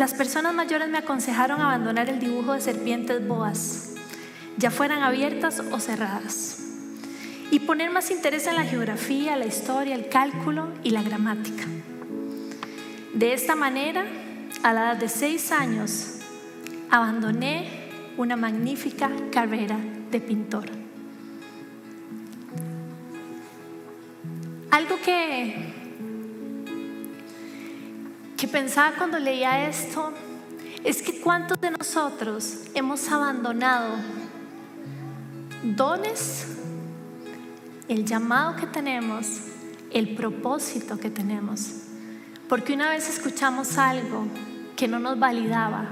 Las 0.00 0.14
personas 0.14 0.54
mayores 0.54 0.88
me 0.88 0.96
aconsejaron 0.96 1.60
abandonar 1.60 2.08
el 2.08 2.20
dibujo 2.20 2.54
de 2.54 2.62
serpientes 2.62 3.28
boas, 3.28 3.96
ya 4.56 4.70
fueran 4.70 5.02
abiertas 5.02 5.60
o 5.60 5.78
cerradas, 5.78 6.58
y 7.50 7.60
poner 7.60 7.90
más 7.90 8.10
interés 8.10 8.46
en 8.46 8.56
la 8.56 8.64
geografía, 8.64 9.36
la 9.36 9.44
historia, 9.44 9.94
el 9.94 10.08
cálculo 10.08 10.68
y 10.82 10.88
la 10.92 11.02
gramática. 11.02 11.64
De 13.12 13.34
esta 13.34 13.54
manera, 13.54 14.06
a 14.62 14.72
la 14.72 14.80
edad 14.84 14.96
de 14.96 15.10
seis 15.10 15.52
años, 15.52 16.20
abandoné 16.90 17.68
una 18.16 18.36
magnífica 18.36 19.10
carrera 19.30 19.76
de 20.10 20.18
pintor. 20.18 20.64
Algo 24.70 24.96
que, 25.04 25.69
que 28.40 28.48
pensaba 28.48 28.96
cuando 28.96 29.18
leía 29.18 29.68
esto 29.68 30.14
es 30.82 31.02
que 31.02 31.20
cuántos 31.20 31.60
de 31.60 31.72
nosotros 31.72 32.60
hemos 32.72 33.06
abandonado 33.12 33.96
dones, 35.62 36.46
el 37.86 38.06
llamado 38.06 38.56
que 38.56 38.66
tenemos, 38.66 39.26
el 39.92 40.14
propósito 40.16 40.98
que 40.98 41.10
tenemos, 41.10 41.82
porque 42.48 42.72
una 42.72 42.88
vez 42.88 43.10
escuchamos 43.10 43.76
algo 43.76 44.26
que 44.74 44.88
no 44.88 44.98
nos 44.98 45.18
validaba, 45.18 45.90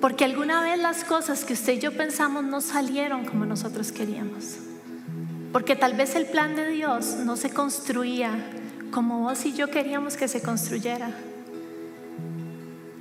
porque 0.00 0.24
alguna 0.24 0.62
vez 0.62 0.78
las 0.78 1.02
cosas 1.02 1.44
que 1.44 1.54
usted 1.54 1.72
y 1.72 1.78
yo 1.80 1.96
pensamos 1.96 2.44
no 2.44 2.60
salieron 2.60 3.24
como 3.24 3.46
nosotros 3.46 3.90
queríamos. 3.90 4.58
Porque 5.50 5.74
tal 5.74 5.94
vez 5.94 6.14
el 6.14 6.26
plan 6.26 6.54
de 6.54 6.68
Dios 6.68 7.16
no 7.24 7.36
se 7.36 7.50
construía 7.50 8.30
como 8.94 9.18
vos 9.18 9.44
y 9.44 9.52
yo 9.52 9.68
queríamos 9.70 10.16
que 10.16 10.28
se 10.28 10.40
construyera. 10.40 11.10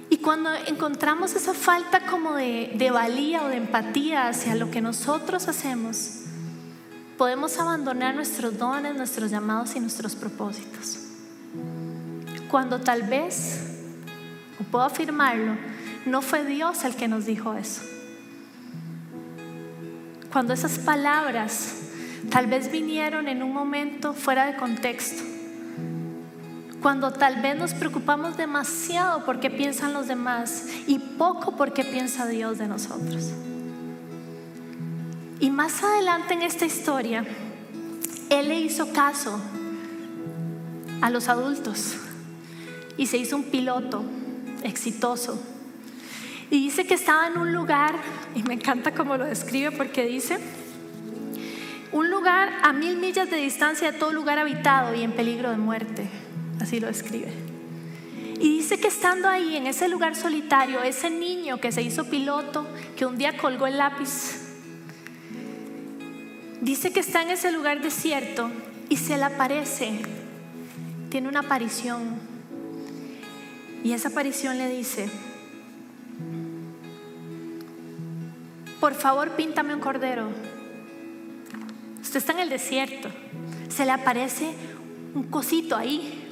Y 0.10 0.18
cuando 0.18 0.50
encontramos 0.66 1.36
esa 1.36 1.54
falta 1.54 2.08
como 2.08 2.34
de, 2.34 2.72
de 2.76 2.90
valía 2.90 3.44
o 3.44 3.48
de 3.48 3.58
empatía 3.58 4.28
hacia 4.28 4.56
lo 4.56 4.72
que 4.72 4.82
nosotros 4.82 5.48
hacemos, 5.48 6.22
podemos 7.16 7.60
abandonar 7.60 8.16
nuestros 8.16 8.58
dones, 8.58 8.96
nuestros 8.96 9.30
llamados 9.30 9.76
y 9.76 9.80
nuestros 9.80 10.16
propósitos. 10.16 10.98
Cuando 12.50 12.82
tal 12.82 13.04
vez, 13.04 13.62
o 14.60 14.64
puedo 14.64 14.86
afirmarlo, 14.86 15.56
no 16.08 16.24
fue 16.24 16.44
Dios 16.44 16.86
el 16.86 16.96
que 16.96 17.08
nos 17.08 17.28
dijo 17.28 17.54
eso. 17.54 17.84
Cuando 20.32 20.54
esas 20.54 20.80
palabras 20.80 21.76
tal 22.32 22.48
vez 22.48 22.72
vinieron 22.72 23.28
en 23.28 23.44
un 23.44 23.54
momento 23.54 24.14
fuera 24.14 24.48
de 24.48 24.56
contexto. 24.56 25.33
Cuando 26.84 27.12
tal 27.12 27.42
vez 27.42 27.58
nos 27.58 27.74
preocupamos 27.74 28.38
demasiado 28.38 29.26
por 29.26 29.40
qué 29.40 29.50
piensan 29.50 29.94
los 29.94 30.08
demás 30.08 30.68
y 30.86 31.00
poco 31.00 31.56
por 31.56 31.74
qué 31.74 31.84
piensa 31.84 32.28
Dios 32.28 32.60
de 32.60 32.68
nosotros. 32.68 33.32
Y 35.40 35.50
más 35.50 35.82
adelante 35.82 36.36
en 36.36 36.44
esta 36.44 36.66
historia, 36.66 37.26
Él 38.30 38.50
le 38.50 38.60
hizo 38.60 38.94
caso 38.94 39.40
a 41.02 41.10
los 41.10 41.28
adultos 41.30 41.96
y 42.98 43.08
se 43.08 43.18
hizo 43.18 43.38
un 43.38 43.44
piloto 43.46 44.04
exitoso 44.64 45.42
y 46.54 46.66
dice 46.66 46.86
que 46.86 46.94
estaba 46.94 47.26
en 47.26 47.38
un 47.40 47.52
lugar, 47.52 47.96
y 48.36 48.44
me 48.44 48.54
encanta 48.54 48.94
cómo 48.94 49.18
lo 49.18 49.26
describe 49.26 49.72
porque 49.72 50.06
dice 50.06 50.38
Un 51.92 52.12
lugar 52.12 52.52
a 52.62 52.74
mil 52.74 52.98
millas 52.98 53.32
de 53.32 53.38
distancia 53.38 53.92
de 53.92 53.98
todo 53.98 54.12
lugar 54.12 54.38
habitado 54.38 54.94
y 54.94 55.02
en 55.02 55.14
peligro 55.14 55.50
de 55.50 55.58
muerte. 55.58 56.08
Así 56.60 56.80
lo 56.80 56.88
describe. 56.88 57.32
Y 58.40 58.58
dice 58.58 58.80
que 58.80 58.88
estando 58.88 59.30
ahí, 59.30 59.56
en 59.56 59.68
ese 59.68 59.88
lugar 59.88 60.16
solitario, 60.16 60.82
ese 60.84 61.10
niño 61.10 61.60
que 61.60 61.72
se 61.72 61.82
hizo 61.82 62.10
piloto, 62.10 62.68
que 62.98 63.06
un 63.06 63.18
día 63.18 63.38
colgó 63.38 63.68
el 63.68 63.78
lápiz, 63.78 64.44
dice 66.62 66.92
que 66.92 67.00
está 67.00 67.22
en 67.22 67.30
ese 67.30 67.52
lugar 67.52 67.82
desierto 67.82 68.50
y 68.90 68.98
se 68.98 69.18
le 69.18 69.24
aparece, 69.24 70.02
tiene 71.10 71.30
una 71.30 71.42
aparición. 71.42 72.02
Y 73.84 73.94
esa 73.94 74.10
aparición 74.10 74.58
le 74.58 74.70
dice, 74.70 75.10
por 78.80 78.94
favor 78.94 79.32
píntame 79.38 79.74
un 79.74 79.80
cordero. 79.80 80.30
Usted 82.02 82.18
está 82.18 82.34
en 82.34 82.40
el 82.40 82.50
desierto, 82.50 83.10
se 83.70 83.86
le 83.86 83.92
aparece 83.92 84.54
un 85.16 85.24
cosito 85.24 85.76
ahí. 85.76 86.23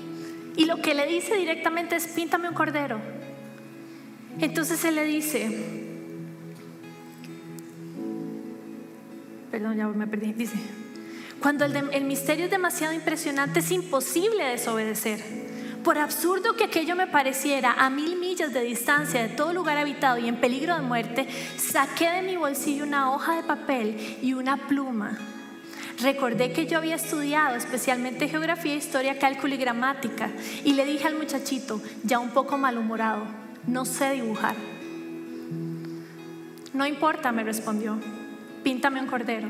Y 0.56 0.66
lo 0.66 0.82
que 0.82 0.94
le 0.94 1.08
dice 1.08 1.36
directamente 1.36 1.96
es, 1.96 2.08
píntame 2.08 2.50
un 2.50 2.56
cordero. 2.56 3.00
Entonces 4.40 4.84
él 4.86 4.96
le 4.96 5.06
dice, 5.06 5.50
perdón, 9.52 9.78
ya 9.78 9.88
me 9.88 10.08
perdí, 10.08 10.34
dice, 10.34 10.56
cuando 11.42 11.66
el, 11.66 11.76
el 11.76 12.04
misterio 12.06 12.46
es 12.46 12.52
demasiado 12.52 12.94
impresionante 12.94 13.60
es 13.60 13.72
imposible 13.72 14.46
desobedecer. 14.46 15.20
Por 15.84 15.98
absurdo 15.98 16.56
que 16.56 16.66
aquello 16.66 16.96
me 16.96 17.08
pareciera, 17.08 17.74
a 17.74 17.90
mil 17.90 18.16
millas 18.18 18.54
de 18.54 18.62
distancia 18.62 19.24
de 19.24 19.30
todo 19.30 19.52
lugar 19.52 19.78
habitado 19.78 20.20
y 20.20 20.28
en 20.28 20.40
peligro 20.40 20.76
de 20.76 20.82
muerte, 20.82 21.28
saqué 21.58 22.10
de 22.10 22.22
mi 22.22 22.38
bolsillo 22.38 22.84
una 22.84 23.12
hoja 23.12 23.36
de 23.36 23.44
papel 23.44 24.18
y 24.22 24.34
una 24.34 24.68
pluma. 24.68 25.18
Recordé 26.02 26.52
que 26.52 26.66
yo 26.66 26.80
había 26.80 26.96
estudiado 26.96 27.56
especialmente 27.56 28.28
geografía, 28.28 28.76
historia, 28.76 29.20
cálculo 29.20 29.54
y 29.54 29.58
gramática 29.58 30.32
y 30.64 30.74
le 30.74 30.86
dije 30.86 31.08
al 31.08 31.16
muchachito, 31.16 31.80
ya 32.04 32.18
un 32.18 32.30
poco 32.30 32.58
malhumorado, 32.58 33.26
no 33.68 33.86
sé 33.86 34.12
dibujar. 34.12 34.56
No 36.74 36.86
importa, 36.88 37.32
me 37.32 37.44
respondió, 37.44 38.00
píntame 38.64 39.00
un 39.00 39.08
cordero. 39.08 39.48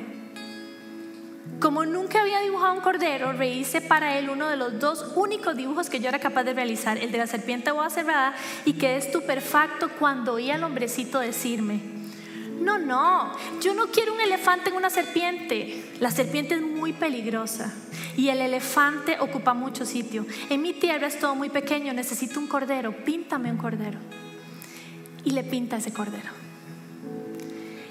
Como 1.62 1.86
nunca 1.86 2.22
había 2.22 2.42
dibujado 2.42 2.74
un 2.74 2.82
cordero, 2.82 3.32
rehice 3.32 3.80
para 3.80 4.18
él 4.18 4.30
uno 4.30 4.50
de 4.50 4.58
los 4.58 4.80
dos 4.80 5.14
únicos 5.16 5.56
dibujos 5.56 5.90
que 5.90 6.00
yo 6.00 6.10
era 6.10 6.20
capaz 6.20 6.44
de 6.44 6.54
realizar, 6.54 6.98
el 6.98 7.12
de 7.12 7.18
la 7.20 7.28
serpiente 7.28 7.72
boa 7.72 7.90
cerrada, 7.90 8.34
y 8.66 8.74
quedé 8.74 8.98
estupefacto 8.98 9.90
cuando 10.00 10.34
oí 10.34 10.50
al 10.50 10.64
hombrecito 10.64 11.20
decirme, 11.20 12.01
no, 12.62 12.78
no, 12.78 13.32
yo 13.60 13.74
no 13.74 13.88
quiero 13.88 14.14
un 14.14 14.22
elefante 14.22 14.70
en 14.70 14.76
una 14.76 14.90
serpiente. 14.90 15.84
La 16.00 16.12
serpiente 16.12 16.56
es 16.56 16.62
muy 16.62 16.94
peligrosa 16.94 17.74
y 18.16 18.30
el 18.30 18.40
elefante 18.40 19.18
ocupa 19.20 19.54
mucho 19.54 19.86
sitio. 19.86 20.26
En 20.50 20.62
mi 20.62 20.74
tierra 20.74 21.08
es 21.08 21.20
todo 21.20 21.36
muy 21.36 21.50
pequeño, 21.50 21.94
necesito 21.94 22.40
un 22.40 22.48
cordero, 22.48 22.96
píntame 23.04 23.52
un 23.52 23.58
cordero. 23.58 24.00
Y 25.24 25.32
le 25.32 25.44
pinta 25.44 25.78
ese 25.78 25.92
cordero. 25.92 26.30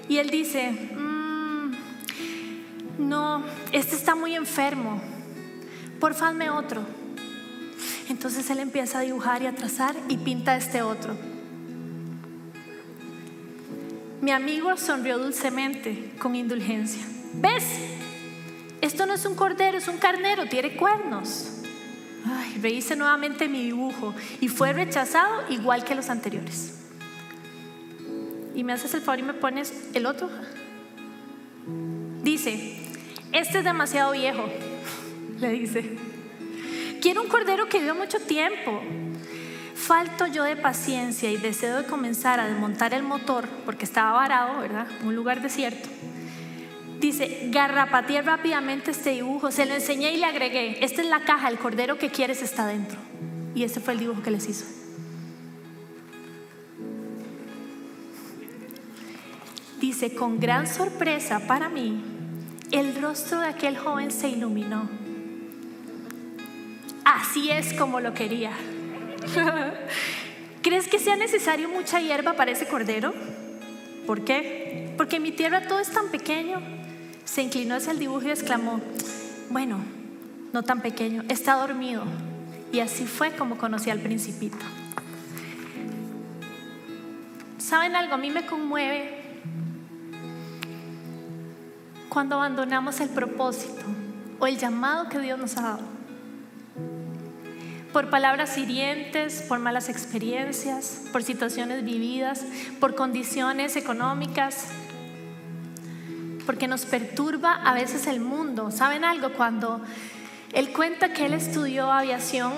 Y 0.07 0.17
él 0.17 0.29
dice, 0.29 0.71
mm, 0.71 1.71
no, 2.99 3.43
este 3.71 3.95
está 3.95 4.15
muy 4.15 4.35
enfermo, 4.35 5.01
porfadme 5.99 6.49
otro. 6.49 6.81
Entonces 8.09 8.49
él 8.49 8.59
empieza 8.59 8.99
a 8.99 9.01
dibujar 9.01 9.41
y 9.41 9.47
a 9.47 9.55
trazar 9.55 9.95
y 10.09 10.17
pinta 10.17 10.55
este 10.57 10.81
otro. 10.81 11.30
Mi 14.21 14.29
amigo 14.31 14.77
sonrió 14.77 15.17
dulcemente, 15.17 16.11
con 16.19 16.35
indulgencia. 16.35 17.01
¿Ves? 17.33 17.63
Esto 18.79 19.07
no 19.07 19.15
es 19.15 19.25
un 19.25 19.35
cordero, 19.35 19.79
es 19.79 19.87
un 19.87 19.97
carnero, 19.97 20.45
tiene 20.45 20.75
cuernos. 20.77 21.61
Rehice 22.61 22.95
nuevamente 22.95 23.47
mi 23.47 23.63
dibujo 23.63 24.13
y 24.39 24.47
fue 24.47 24.73
rechazado 24.73 25.43
igual 25.49 25.83
que 25.83 25.95
los 25.95 26.09
anteriores. 26.09 26.77
Y 28.53 28.63
me 28.63 28.73
haces 28.73 28.93
el 28.93 29.01
favor 29.01 29.19
y 29.19 29.23
me 29.23 29.33
pones 29.33 29.73
el 29.95 30.05
otro. 30.05 30.29
Dice, 32.21 32.77
este 33.31 33.59
es 33.59 33.63
demasiado 33.63 34.11
viejo, 34.11 34.45
le 35.39 35.49
dice. 35.49 35.97
Quiero 37.01 37.23
un 37.23 37.27
cordero 37.27 37.67
que 37.67 37.79
viva 37.79 37.95
mucho 37.95 38.19
tiempo. 38.19 38.83
Falto 39.91 40.25
yo 40.25 40.45
de 40.45 40.55
paciencia 40.55 41.29
y 41.29 41.35
deseo 41.35 41.75
de 41.75 41.83
comenzar 41.85 42.39
a 42.39 42.47
desmontar 42.47 42.93
el 42.93 43.03
motor 43.03 43.45
porque 43.65 43.83
estaba 43.83 44.13
varado, 44.13 44.61
¿verdad? 44.61 44.87
Un 45.03 45.17
lugar 45.17 45.41
desierto. 45.41 45.89
Dice, 47.01 47.49
garrapateé 47.51 48.21
rápidamente 48.21 48.91
este 48.91 49.09
dibujo, 49.09 49.51
se 49.51 49.65
lo 49.65 49.73
enseñé 49.73 50.13
y 50.13 50.17
le 50.17 50.27
agregué, 50.27 50.81
esta 50.85 51.01
es 51.01 51.09
la 51.09 51.25
caja, 51.25 51.49
el 51.49 51.57
cordero 51.57 51.97
que 51.97 52.09
quieres 52.09 52.41
está 52.41 52.67
dentro. 52.67 52.97
Y 53.53 53.65
este 53.65 53.81
fue 53.81 53.91
el 53.91 53.99
dibujo 53.99 54.23
que 54.23 54.31
les 54.31 54.47
hizo. 54.47 54.65
Dice, 59.81 60.15
con 60.15 60.39
gran 60.39 60.67
sorpresa 60.67 61.41
para 61.47 61.67
mí, 61.67 62.01
el 62.71 62.95
rostro 63.01 63.41
de 63.41 63.47
aquel 63.49 63.77
joven 63.77 64.09
se 64.11 64.29
iluminó. 64.29 64.89
Así 67.03 67.51
es 67.51 67.73
como 67.73 67.99
lo 67.99 68.13
quería. 68.13 68.53
¿Crees 70.61 70.87
que 70.87 70.99
sea 70.99 71.15
necesario 71.15 71.69
mucha 71.69 71.99
hierba 71.99 72.33
para 72.33 72.51
ese 72.51 72.67
cordero? 72.67 73.13
¿Por 74.05 74.23
qué? 74.23 74.93
Porque 74.97 75.17
en 75.17 75.23
mi 75.23 75.31
tierra 75.31 75.67
todo 75.67 75.79
es 75.79 75.89
tan 75.89 76.09
pequeño. 76.09 76.61
Se 77.25 77.41
inclinó 77.41 77.75
hacia 77.75 77.91
el 77.91 77.99
dibujo 77.99 78.27
y 78.27 78.31
exclamó, 78.31 78.81
bueno, 79.49 79.79
no 80.53 80.63
tan 80.63 80.81
pequeño, 80.81 81.23
está 81.29 81.55
dormido. 81.55 82.03
Y 82.71 82.79
así 82.79 83.05
fue 83.05 83.31
como 83.31 83.57
conocí 83.57 83.89
al 83.89 83.99
principito. 83.99 84.57
¿Saben 87.57 87.95
algo? 87.95 88.15
A 88.15 88.17
mí 88.17 88.31
me 88.31 88.45
conmueve 88.45 89.21
cuando 92.09 92.35
abandonamos 92.35 92.99
el 92.99 93.09
propósito 93.09 93.85
o 94.39 94.47
el 94.47 94.57
llamado 94.57 95.07
que 95.07 95.19
Dios 95.19 95.39
nos 95.39 95.57
ha 95.57 95.61
dado. 95.61 96.00
Por 97.93 98.09
palabras 98.09 98.57
hirientes, 98.57 99.41
por 99.47 99.59
malas 99.59 99.89
experiencias, 99.89 101.01
por 101.11 101.23
situaciones 101.23 101.83
vividas, 101.83 102.43
por 102.79 102.95
condiciones 102.95 103.75
económicas, 103.75 104.67
porque 106.45 106.67
nos 106.67 106.85
perturba 106.85 107.53
a 107.53 107.73
veces 107.73 108.07
el 108.07 108.21
mundo. 108.21 108.71
¿Saben 108.71 109.03
algo? 109.03 109.33
Cuando 109.33 109.81
él 110.53 110.71
cuenta 110.71 111.13
que 111.13 111.25
él 111.25 111.33
estudió 111.33 111.91
aviación, 111.91 112.53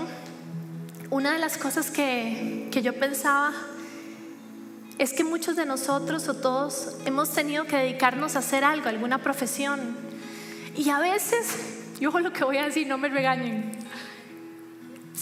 una 1.09 1.33
de 1.33 1.39
las 1.39 1.57
cosas 1.57 1.91
que, 1.91 2.69
que 2.71 2.81
yo 2.81 2.93
pensaba 2.99 3.53
es 4.97 5.13
que 5.13 5.23
muchos 5.23 5.55
de 5.55 5.65
nosotros 5.65 6.27
o 6.27 6.35
todos 6.35 6.97
hemos 7.05 7.31
tenido 7.31 7.65
que 7.65 7.77
dedicarnos 7.77 8.35
a 8.35 8.39
hacer 8.39 8.63
algo, 8.63 8.89
alguna 8.89 9.19
profesión. 9.19 9.95
Y 10.75 10.89
a 10.89 10.99
veces, 10.99 11.93
yo 11.99 12.17
lo 12.19 12.31
que 12.31 12.43
voy 12.43 12.57
a 12.57 12.65
decir, 12.65 12.87
no 12.87 12.97
me 12.97 13.09
regañen. 13.09 13.72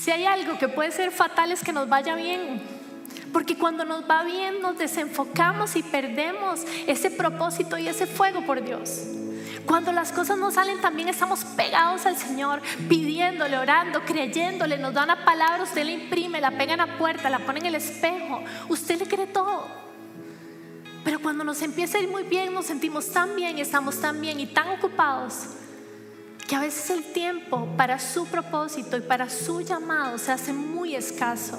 Si 0.01 0.09
hay 0.09 0.25
algo 0.25 0.57
que 0.57 0.67
puede 0.67 0.89
ser 0.89 1.11
fatal 1.11 1.51
es 1.51 1.63
que 1.63 1.71
nos 1.71 1.87
vaya 1.87 2.15
bien. 2.15 2.59
Porque 3.31 3.55
cuando 3.55 3.85
nos 3.85 4.09
va 4.09 4.23
bien 4.23 4.59
nos 4.59 4.75
desenfocamos 4.79 5.75
y 5.75 5.83
perdemos 5.83 6.61
ese 6.87 7.11
propósito 7.11 7.77
y 7.77 7.87
ese 7.87 8.07
fuego 8.07 8.43
por 8.43 8.63
Dios. 8.63 9.03
Cuando 9.67 9.91
las 9.91 10.11
cosas 10.11 10.39
no 10.39 10.49
salen 10.49 10.81
también 10.81 11.07
estamos 11.07 11.45
pegados 11.45 12.07
al 12.07 12.17
Señor, 12.17 12.63
pidiéndole, 12.89 13.59
orando, 13.59 14.01
creyéndole, 14.03 14.79
nos 14.79 14.95
da 14.95 15.03
una 15.03 15.23
palabra, 15.23 15.61
usted 15.61 15.85
la 15.85 15.91
imprime, 15.91 16.41
la 16.41 16.57
pega 16.57 16.71
en 16.71 16.79
la 16.79 16.97
puerta, 16.97 17.29
la 17.29 17.37
pone 17.37 17.59
en 17.59 17.67
el 17.67 17.75
espejo, 17.75 18.43
usted 18.69 18.97
le 18.97 19.05
cree 19.05 19.27
todo. 19.27 19.67
Pero 21.03 21.21
cuando 21.21 21.43
nos 21.43 21.61
empieza 21.61 21.99
a 21.99 22.01
ir 22.01 22.09
muy 22.09 22.23
bien, 22.23 22.55
nos 22.55 22.65
sentimos 22.65 23.11
tan 23.11 23.35
bien, 23.35 23.59
estamos 23.59 24.01
tan 24.01 24.19
bien 24.19 24.39
y 24.39 24.47
tan 24.47 24.67
ocupados, 24.69 25.45
que 26.51 26.57
a 26.57 26.59
veces 26.59 26.89
el 26.89 27.13
tiempo 27.13 27.65
para 27.77 27.97
su 27.97 28.25
propósito 28.25 28.97
y 28.97 28.99
para 28.99 29.29
su 29.29 29.61
llamado 29.61 30.17
se 30.17 30.33
hace 30.33 30.51
muy 30.51 30.97
escaso. 30.97 31.57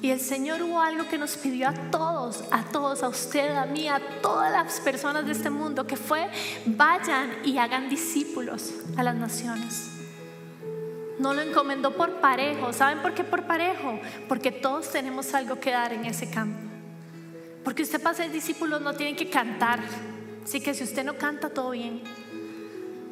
Y 0.00 0.10
el 0.10 0.20
Señor 0.20 0.62
hubo 0.62 0.80
algo 0.80 1.06
que 1.06 1.18
nos 1.18 1.36
pidió 1.36 1.68
a 1.68 1.74
todos, 1.90 2.44
a 2.50 2.62
todos, 2.62 3.02
a 3.02 3.08
usted, 3.08 3.54
a 3.54 3.66
mí, 3.66 3.88
a 3.88 4.00
todas 4.22 4.50
las 4.50 4.80
personas 4.80 5.26
de 5.26 5.32
este 5.32 5.50
mundo, 5.50 5.86
que 5.86 5.98
fue 5.98 6.30
vayan 6.64 7.30
y 7.44 7.58
hagan 7.58 7.90
discípulos 7.90 8.72
a 8.96 9.02
las 9.02 9.16
naciones. 9.16 9.90
No 11.18 11.34
lo 11.34 11.42
encomendó 11.42 11.94
por 11.94 12.22
parejo. 12.22 12.72
¿Saben 12.72 13.00
por 13.00 13.12
qué 13.12 13.22
por 13.22 13.42
parejo? 13.42 14.00
Porque 14.28 14.50
todos 14.50 14.90
tenemos 14.90 15.34
algo 15.34 15.60
que 15.60 15.72
dar 15.72 15.92
en 15.92 16.06
ese 16.06 16.30
campo. 16.30 16.58
Porque 17.62 17.82
usted 17.82 18.02
para 18.02 18.16
ser 18.16 18.32
discípulo 18.32 18.80
no 18.80 18.94
tiene 18.94 19.14
que 19.14 19.28
cantar. 19.28 19.80
Así 20.42 20.62
que 20.62 20.72
si 20.72 20.84
usted 20.84 21.04
no 21.04 21.18
canta, 21.18 21.50
todo 21.50 21.72
bien. 21.72 22.00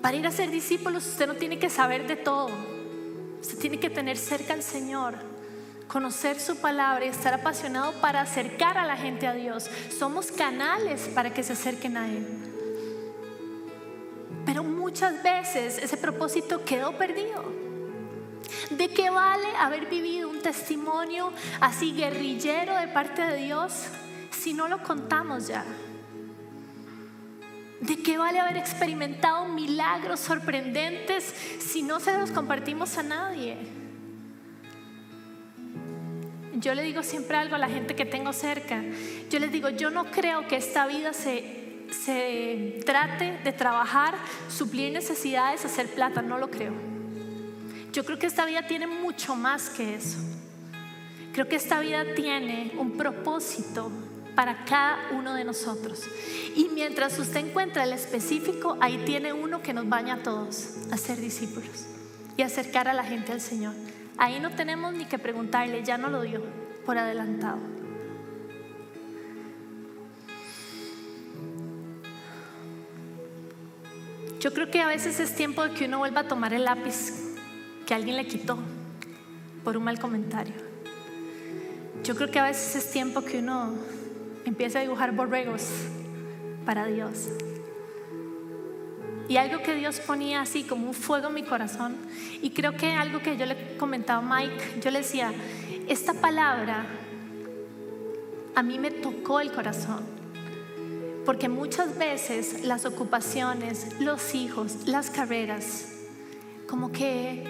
Para 0.04 0.18
ir 0.18 0.26
a 0.26 0.30
ser 0.30 0.50
discípulos 0.50 1.06
usted 1.06 1.26
no 1.26 1.34
tiene 1.34 1.58
que 1.58 1.70
saber 1.70 2.06
de 2.06 2.16
todo. 2.16 2.50
Usted 3.40 3.56
tiene 3.56 3.80
que 3.80 3.88
tener 3.88 4.18
cerca 4.18 4.52
al 4.52 4.62
Señor 4.62 5.14
conocer 5.88 6.38
su 6.38 6.56
palabra 6.56 7.06
y 7.06 7.08
estar 7.08 7.32
apasionado 7.32 7.90
para 8.02 8.20
acercar 8.20 8.76
a 8.76 8.84
la 8.84 8.98
gente 8.98 9.26
a 9.26 9.32
Dios. 9.32 9.70
Somos 9.98 10.30
canales 10.30 11.08
para 11.14 11.32
que 11.32 11.42
se 11.42 11.54
acerquen 11.54 11.96
a 11.96 12.06
Él. 12.06 12.26
Pero 14.44 14.62
muchas 14.62 15.22
veces 15.22 15.78
ese 15.78 15.96
propósito 15.96 16.62
quedó 16.66 16.98
perdido. 16.98 17.42
¿De 18.68 18.88
qué 18.88 19.08
vale 19.08 19.48
haber 19.58 19.86
vivido 19.86 20.28
un 20.28 20.42
testimonio 20.42 21.32
así 21.62 21.94
guerrillero 21.94 22.76
de 22.76 22.88
parte 22.88 23.22
de 23.22 23.38
Dios 23.38 23.72
si 24.38 24.52
no 24.52 24.68
lo 24.68 24.82
contamos 24.82 25.46
ya? 25.46 25.64
¿De 27.86 27.96
qué 27.96 28.16
vale 28.16 28.40
haber 28.40 28.56
experimentado 28.56 29.46
milagros 29.46 30.18
sorprendentes 30.20 31.34
si 31.60 31.82
no 31.82 32.00
se 32.00 32.16
los 32.16 32.30
compartimos 32.30 32.96
a 32.96 33.02
nadie? 33.02 33.58
Yo 36.54 36.74
le 36.74 36.82
digo 36.82 37.02
siempre 37.02 37.36
algo 37.36 37.56
a 37.56 37.58
la 37.58 37.68
gente 37.68 37.94
que 37.94 38.06
tengo 38.06 38.32
cerca. 38.32 38.82
Yo 39.28 39.38
les 39.38 39.52
digo, 39.52 39.68
yo 39.68 39.90
no 39.90 40.06
creo 40.06 40.48
que 40.48 40.56
esta 40.56 40.86
vida 40.86 41.12
se, 41.12 41.84
se 41.90 42.80
trate 42.86 43.40
de 43.44 43.52
trabajar, 43.52 44.14
suplir 44.48 44.90
necesidades, 44.90 45.66
hacer 45.66 45.88
plata. 45.88 46.22
No 46.22 46.38
lo 46.38 46.50
creo. 46.50 46.72
Yo 47.92 48.02
creo 48.06 48.18
que 48.18 48.26
esta 48.26 48.46
vida 48.46 48.66
tiene 48.66 48.86
mucho 48.86 49.36
más 49.36 49.68
que 49.68 49.96
eso. 49.96 50.16
Creo 51.34 51.48
que 51.48 51.56
esta 51.56 51.80
vida 51.80 52.14
tiene 52.14 52.72
un 52.78 52.96
propósito 52.96 53.92
para 54.34 54.64
cada 54.64 55.10
uno 55.12 55.34
de 55.34 55.44
nosotros. 55.44 56.02
Y 56.54 56.68
mientras 56.74 57.18
usted 57.18 57.46
encuentra 57.46 57.84
el 57.84 57.92
específico, 57.92 58.76
ahí 58.80 58.98
tiene 59.04 59.32
uno 59.32 59.62
que 59.62 59.72
nos 59.72 59.88
baña 59.88 60.14
a 60.14 60.22
todos 60.22 60.74
a 60.90 60.96
ser 60.96 61.20
discípulos 61.20 61.86
y 62.36 62.42
acercar 62.42 62.88
a 62.88 62.94
la 62.94 63.04
gente 63.04 63.32
al 63.32 63.40
Señor. 63.40 63.74
Ahí 64.16 64.40
no 64.40 64.50
tenemos 64.50 64.92
ni 64.94 65.06
que 65.06 65.18
preguntarle, 65.18 65.82
ya 65.82 65.98
no 65.98 66.08
lo 66.08 66.22
dio 66.22 66.42
por 66.84 66.98
adelantado. 66.98 67.58
Yo 74.40 74.52
creo 74.52 74.70
que 74.70 74.80
a 74.80 74.86
veces 74.86 75.20
es 75.20 75.34
tiempo 75.34 75.62
de 75.62 75.70
que 75.70 75.86
uno 75.86 75.98
vuelva 75.98 76.20
a 76.20 76.28
tomar 76.28 76.52
el 76.52 76.64
lápiz 76.64 77.12
que 77.86 77.94
alguien 77.94 78.16
le 78.16 78.26
quitó 78.26 78.58
por 79.64 79.76
un 79.76 79.84
mal 79.84 79.98
comentario. 79.98 80.54
Yo 82.02 82.14
creo 82.14 82.30
que 82.30 82.38
a 82.38 82.44
veces 82.44 82.76
es 82.76 82.90
tiempo 82.90 83.22
que 83.22 83.38
uno 83.38 83.72
empiece 84.44 84.78
a 84.78 84.82
dibujar 84.82 85.12
borregos 85.12 85.68
para 86.64 86.86
Dios. 86.86 87.28
Y 89.28 89.38
algo 89.38 89.62
que 89.62 89.74
Dios 89.74 90.00
ponía 90.00 90.42
así 90.42 90.64
como 90.64 90.86
un 90.86 90.94
fuego 90.94 91.28
en 91.28 91.34
mi 91.34 91.42
corazón. 91.42 91.96
Y 92.42 92.50
creo 92.50 92.76
que 92.76 92.92
algo 92.92 93.20
que 93.20 93.36
yo 93.36 93.46
le 93.46 93.76
comentaba 93.78 94.22
a 94.22 94.40
Mike, 94.40 94.80
yo 94.82 94.90
le 94.90 94.98
decía, 94.98 95.32
esta 95.88 96.12
palabra 96.12 96.84
a 98.54 98.62
mí 98.62 98.78
me 98.78 98.90
tocó 98.90 99.40
el 99.40 99.50
corazón. 99.50 100.04
Porque 101.24 101.48
muchas 101.48 101.96
veces 101.96 102.64
las 102.64 102.84
ocupaciones, 102.84 103.98
los 103.98 104.34
hijos, 104.34 104.86
las 104.86 105.08
carreras, 105.08 105.92
como 106.68 106.92
que 106.92 107.44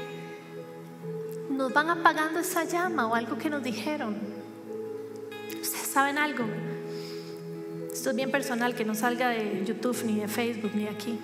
nos 1.51 1.73
van 1.73 1.91
apagando 1.91 2.39
esa 2.39 2.65
llama 2.65 3.07
o 3.07 3.15
algo 3.15 3.37
que 3.37 3.51
nos 3.51 3.63
dijeron. 3.63 4.17
Ustedes 5.61 5.89
saben 5.89 6.19
algo, 6.19 6.45
esto 8.05 8.11
es 8.11 8.17
bien 8.17 8.31
personal, 8.31 8.75
que 8.75 8.85
no 8.85 8.95
salga 8.95 9.31
de 9.31 9.65
YouTube 9.65 10.05
ni 10.05 10.21
de 10.21 10.29
Facebook 10.29 10.73
ni 10.75 10.83
de 10.83 10.91
aquí. 10.91 11.19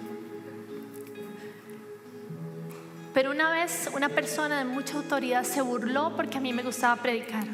Pero 3.12 3.32
una 3.32 3.50
vez 3.50 3.90
una 3.94 4.08
persona 4.08 4.60
de 4.60 4.64
mucha 4.64 4.96
autoridad 4.96 5.44
se 5.44 5.60
burló 5.60 6.16
porque 6.16 6.38
a 6.38 6.40
mí 6.40 6.54
me 6.54 6.62
gustaba 6.62 7.02
predicar. 7.02 7.44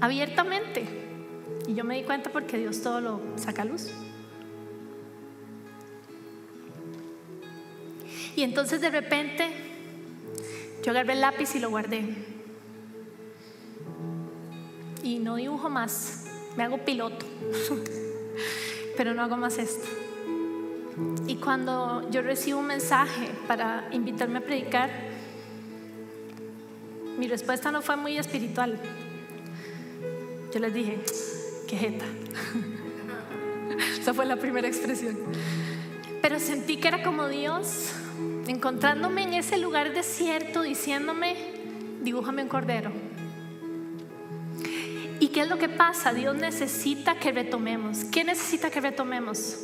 Abiertamente. 0.00 0.86
Y 1.68 1.74
yo 1.74 1.84
me 1.84 1.94
di 1.94 2.02
cuenta 2.02 2.30
porque 2.30 2.58
Dios 2.58 2.82
todo 2.82 3.00
lo 3.00 3.20
saca 3.36 3.62
a 3.62 3.66
luz. 3.66 3.92
Y 8.34 8.42
entonces 8.42 8.80
de 8.80 8.90
repente 8.90 9.50
yo 10.82 10.90
agarré 10.90 11.12
el 11.12 11.20
lápiz 11.20 11.54
y 11.54 11.60
lo 11.60 11.70
guardé. 11.70 12.12
Y 15.04 15.20
no 15.20 15.36
dibujo 15.36 15.70
más 15.70 16.23
me 16.56 16.64
hago 16.64 16.78
piloto, 16.78 17.26
pero 18.96 19.14
no 19.14 19.22
hago 19.22 19.36
más 19.36 19.58
esto. 19.58 19.86
Y 21.26 21.36
cuando 21.36 22.08
yo 22.10 22.22
recibo 22.22 22.60
un 22.60 22.66
mensaje 22.66 23.30
para 23.48 23.88
invitarme 23.92 24.38
a 24.38 24.40
predicar, 24.42 24.90
mi 27.18 27.26
respuesta 27.26 27.72
no 27.72 27.82
fue 27.82 27.96
muy 27.96 28.18
espiritual. 28.18 28.78
Yo 30.52 30.60
les 30.60 30.72
dije, 30.72 31.00
qué 31.68 31.76
jeta. 31.76 32.04
Esa 34.00 34.14
fue 34.14 34.26
la 34.26 34.36
primera 34.36 34.68
expresión. 34.68 35.16
Pero 36.22 36.38
sentí 36.38 36.76
que 36.76 36.88
era 36.88 37.02
como 37.02 37.28
Dios 37.28 37.90
encontrándome 38.46 39.24
en 39.24 39.34
ese 39.34 39.58
lugar 39.58 39.92
desierto, 39.92 40.62
diciéndome, 40.62 41.34
dibújame 42.02 42.42
un 42.42 42.48
cordero 42.48 42.92
¿Y 42.92 43.03
qué 45.34 45.40
es 45.40 45.48
lo 45.48 45.58
que 45.58 45.68
pasa? 45.68 46.14
Dios 46.14 46.36
necesita 46.36 47.16
que 47.16 47.32
retomemos. 47.32 48.04
¿Qué 48.04 48.22
necesita 48.22 48.70
que 48.70 48.80
retomemos? 48.80 49.56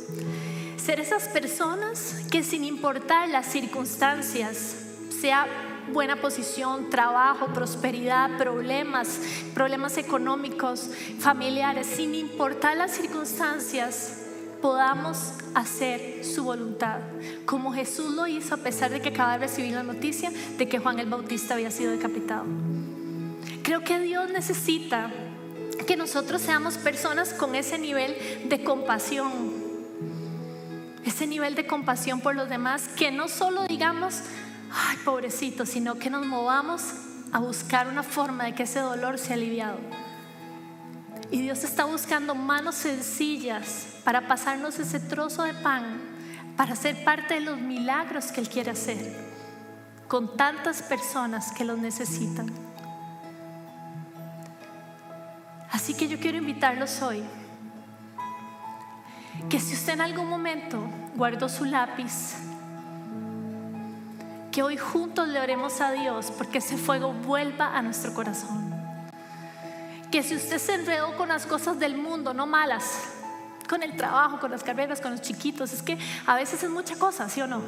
Ser 0.75 0.99
esas 0.99 1.29
personas 1.29 2.25
que 2.29 2.43
sin 2.43 2.65
importar 2.65 3.29
las 3.29 3.45
circunstancias, 3.45 4.75
sea 5.21 5.47
buena 5.93 6.17
posición, 6.17 6.89
trabajo, 6.89 7.47
prosperidad, 7.53 8.37
problemas, 8.37 9.21
problemas 9.53 9.97
económicos, 9.97 10.89
familiares, 11.19 11.87
sin 11.87 12.15
importar 12.15 12.75
las 12.75 12.91
circunstancias, 12.91 14.25
podamos 14.61 15.35
hacer 15.55 16.25
su 16.25 16.43
voluntad, 16.43 16.99
como 17.45 17.71
Jesús 17.71 18.13
lo 18.13 18.27
hizo 18.27 18.55
a 18.55 18.57
pesar 18.57 18.91
de 18.91 19.01
que 19.01 19.09
acaba 19.09 19.33
de 19.33 19.45
recibir 19.45 19.73
la 19.73 19.83
noticia 19.83 20.31
de 20.57 20.67
que 20.67 20.79
Juan 20.79 20.99
el 20.99 21.07
Bautista 21.07 21.53
había 21.53 21.71
sido 21.71 21.91
decapitado. 21.91 22.43
Creo 23.63 23.83
que 23.83 23.99
Dios 23.99 24.29
necesita 24.31 25.11
que 25.85 25.95
nosotros 25.97 26.41
seamos 26.41 26.77
personas 26.77 27.33
con 27.33 27.55
ese 27.55 27.77
nivel 27.77 28.15
de 28.45 28.63
compasión, 28.63 29.31
ese 31.05 31.27
nivel 31.27 31.55
de 31.55 31.67
compasión 31.67 32.21
por 32.21 32.35
los 32.35 32.49
demás, 32.49 32.87
que 32.95 33.11
no 33.11 33.27
solo 33.27 33.65
digamos, 33.65 34.21
ay, 34.71 34.97
pobrecito, 35.03 35.65
sino 35.65 35.95
que 35.95 36.09
nos 36.09 36.25
movamos 36.25 36.83
a 37.31 37.39
buscar 37.39 37.87
una 37.87 38.03
forma 38.03 38.45
de 38.45 38.55
que 38.55 38.63
ese 38.63 38.79
dolor 38.79 39.17
sea 39.17 39.35
aliviado. 39.35 39.77
Y 41.31 41.41
Dios 41.41 41.63
está 41.63 41.85
buscando 41.85 42.35
manos 42.35 42.75
sencillas 42.75 43.87
para 44.03 44.27
pasarnos 44.27 44.79
ese 44.79 44.99
trozo 44.99 45.43
de 45.43 45.53
pan, 45.53 46.01
para 46.57 46.75
ser 46.75 47.03
parte 47.03 47.35
de 47.35 47.39
los 47.41 47.59
milagros 47.59 48.31
que 48.31 48.41
Él 48.41 48.49
quiere 48.49 48.71
hacer 48.71 49.31
con 50.11 50.35
tantas 50.35 50.81
personas 50.81 51.53
que 51.53 51.63
los 51.63 51.77
necesitan. 51.77 52.51
Así 55.71 55.93
que 55.93 56.07
yo 56.07 56.19
quiero 56.19 56.37
invitarlos 56.37 57.01
hoy 57.01 57.23
que 59.49 59.59
si 59.59 59.73
usted 59.73 59.93
en 59.93 60.01
algún 60.01 60.29
momento 60.29 60.79
guardó 61.15 61.49
su 61.49 61.65
lápiz, 61.65 62.35
que 64.51 64.63
hoy 64.63 64.77
juntos 64.77 65.29
le 65.29 65.39
oremos 65.39 65.79
a 65.79 65.91
Dios 65.91 66.31
porque 66.37 66.57
ese 66.57 66.77
fuego 66.77 67.13
vuelva 67.13 67.77
a 67.77 67.81
nuestro 67.81 68.13
corazón. 68.13 68.69
Que 70.11 70.23
si 70.23 70.35
usted 70.35 70.57
se 70.57 70.75
enredó 70.75 71.15
con 71.15 71.29
las 71.29 71.45
cosas 71.45 71.79
del 71.79 71.95
mundo, 71.95 72.33
no 72.33 72.45
malas, 72.45 72.99
con 73.69 73.81
el 73.81 73.95
trabajo, 73.95 74.39
con 74.41 74.51
las 74.51 74.63
carreras, 74.63 74.99
con 74.99 75.11
los 75.11 75.21
chiquitos, 75.21 75.71
es 75.71 75.81
que 75.81 75.97
a 76.25 76.35
veces 76.35 76.61
es 76.63 76.69
mucha 76.69 76.97
cosa, 76.97 77.29
¿sí 77.29 77.39
o 77.41 77.47
no? 77.47 77.61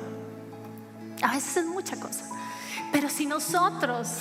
A 1.22 1.32
veces 1.32 1.56
es 1.58 1.66
mucha 1.66 1.98
cosa. 1.98 2.26
Pero 2.92 3.10
si 3.10 3.26
nosotros 3.26 4.20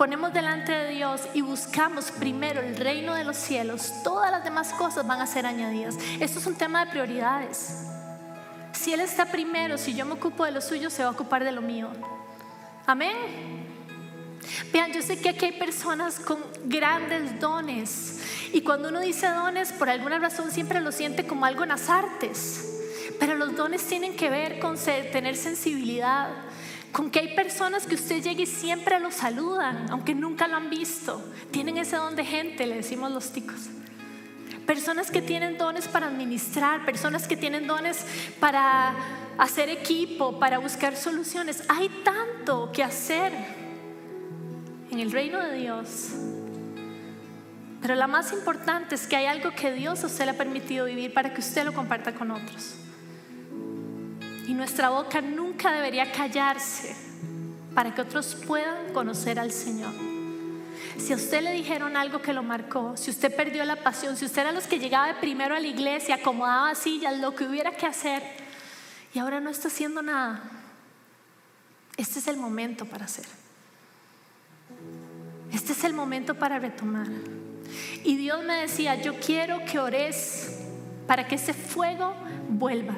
ponemos 0.00 0.32
delante 0.32 0.72
de 0.72 0.92
Dios 0.92 1.20
y 1.34 1.42
buscamos 1.42 2.10
primero 2.10 2.62
el 2.62 2.74
reino 2.74 3.12
de 3.12 3.22
los 3.22 3.36
cielos, 3.36 3.92
todas 4.02 4.30
las 4.30 4.42
demás 4.42 4.72
cosas 4.72 5.06
van 5.06 5.20
a 5.20 5.26
ser 5.26 5.44
añadidas. 5.44 5.94
Esto 6.18 6.38
es 6.38 6.46
un 6.46 6.54
tema 6.54 6.86
de 6.86 6.90
prioridades. 6.90 7.84
Si 8.72 8.94
Él 8.94 9.00
está 9.00 9.26
primero, 9.26 9.76
si 9.76 9.94
yo 9.94 10.06
me 10.06 10.14
ocupo 10.14 10.46
de 10.46 10.52
lo 10.52 10.62
suyo, 10.62 10.88
se 10.88 11.02
va 11.02 11.10
a 11.10 11.12
ocupar 11.12 11.44
de 11.44 11.52
lo 11.52 11.60
mío. 11.60 11.90
Amén. 12.86 13.14
Vean, 14.72 14.90
yo 14.90 15.02
sé 15.02 15.20
que 15.20 15.28
aquí 15.28 15.44
hay 15.44 15.58
personas 15.58 16.18
con 16.18 16.38
grandes 16.64 17.38
dones. 17.38 18.20
Y 18.54 18.62
cuando 18.62 18.88
uno 18.88 19.00
dice 19.00 19.28
dones, 19.28 19.70
por 19.70 19.90
alguna 19.90 20.18
razón 20.18 20.50
siempre 20.50 20.80
lo 20.80 20.92
siente 20.92 21.26
como 21.26 21.44
algo 21.44 21.64
en 21.64 21.68
las 21.68 21.90
artes. 21.90 22.70
Pero 23.18 23.34
los 23.34 23.54
dones 23.54 23.86
tienen 23.86 24.16
que 24.16 24.30
ver 24.30 24.60
con 24.60 24.78
tener 24.78 25.36
sensibilidad, 25.36 26.30
con 26.92 27.10
que 27.10 27.20
hay 27.20 27.34
personas 27.34 27.86
que 27.86 27.94
usted 27.94 28.22
llegue 28.22 28.42
y 28.42 28.46
siempre 28.46 28.98
lo 28.98 29.10
saludan, 29.10 29.86
aunque 29.90 30.14
nunca 30.14 30.48
lo 30.48 30.56
han 30.56 30.70
visto. 30.70 31.22
Tienen 31.50 31.78
ese 31.78 31.96
don 31.96 32.16
de 32.16 32.24
gente, 32.24 32.66
le 32.66 32.76
decimos 32.76 33.12
los 33.12 33.32
ticos. 33.32 33.68
Personas 34.66 35.10
que 35.10 35.22
tienen 35.22 35.58
dones 35.58 35.88
para 35.88 36.06
administrar, 36.06 36.84
personas 36.84 37.26
que 37.26 37.36
tienen 37.36 37.66
dones 37.66 38.04
para 38.38 38.94
hacer 39.38 39.68
equipo, 39.68 40.38
para 40.38 40.58
buscar 40.58 40.96
soluciones. 40.96 41.62
Hay 41.68 41.88
tanto 42.04 42.70
que 42.72 42.82
hacer 42.82 43.32
en 44.90 44.98
el 44.98 45.12
reino 45.12 45.40
de 45.40 45.56
Dios. 45.56 46.10
Pero 47.80 47.94
la 47.94 48.06
más 48.06 48.32
importante 48.32 48.94
es 48.94 49.06
que 49.06 49.16
hay 49.16 49.26
algo 49.26 49.52
que 49.52 49.72
Dios 49.72 50.04
a 50.04 50.06
usted 50.06 50.24
le 50.24 50.32
ha 50.32 50.36
permitido 50.36 50.86
vivir 50.86 51.14
para 51.14 51.32
que 51.32 51.40
usted 51.40 51.64
lo 51.64 51.72
comparta 51.72 52.14
con 52.14 52.30
otros. 52.30 52.74
Y 54.46 54.52
nuestra 54.52 54.90
boca 54.90 55.20
nunca 55.20 55.39
debería 55.58 56.12
callarse 56.12 56.96
para 57.74 57.94
que 57.94 58.02
otros 58.02 58.34
puedan 58.46 58.92
conocer 58.92 59.38
al 59.38 59.52
Señor. 59.52 59.92
Si 60.98 61.12
a 61.12 61.16
usted 61.16 61.42
le 61.42 61.52
dijeron 61.52 61.96
algo 61.96 62.20
que 62.20 62.32
lo 62.32 62.42
marcó, 62.42 62.96
si 62.96 63.10
usted 63.10 63.34
perdió 63.34 63.64
la 63.64 63.76
pasión, 63.76 64.16
si 64.16 64.24
usted 64.24 64.42
era 64.42 64.52
los 64.52 64.66
que 64.66 64.78
llegaba 64.78 65.20
primero 65.20 65.54
a 65.54 65.60
la 65.60 65.66
iglesia, 65.66 66.16
acomodaba 66.16 66.74
sillas, 66.74 67.18
lo 67.18 67.34
que 67.34 67.44
hubiera 67.44 67.72
que 67.72 67.86
hacer, 67.86 68.22
y 69.14 69.18
ahora 69.18 69.40
no 69.40 69.50
está 69.50 69.68
haciendo 69.68 70.02
nada, 70.02 70.42
este 71.96 72.18
es 72.18 72.28
el 72.28 72.36
momento 72.36 72.86
para 72.86 73.04
hacer. 73.04 73.26
Este 75.52 75.72
es 75.72 75.84
el 75.84 75.92
momento 75.92 76.34
para 76.34 76.58
retomar. 76.58 77.08
Y 78.04 78.16
Dios 78.16 78.44
me 78.44 78.54
decía, 78.54 78.94
yo 78.96 79.18
quiero 79.20 79.64
que 79.64 79.78
ores 79.78 80.58
para 81.06 81.26
que 81.26 81.34
ese 81.34 81.54
fuego 81.54 82.14
vuelva, 82.48 82.94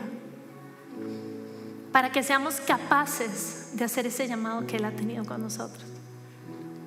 para 1.92 2.11
que 2.11 2.22
seamos 2.22 2.61
capaces 2.61 3.70
de 3.74 3.85
hacer 3.85 4.07
ese 4.07 4.26
llamado 4.26 4.66
que 4.66 4.76
Él 4.76 4.85
ha 4.85 4.92
tenido 4.92 5.24
con 5.24 5.42
nosotros. 5.42 5.85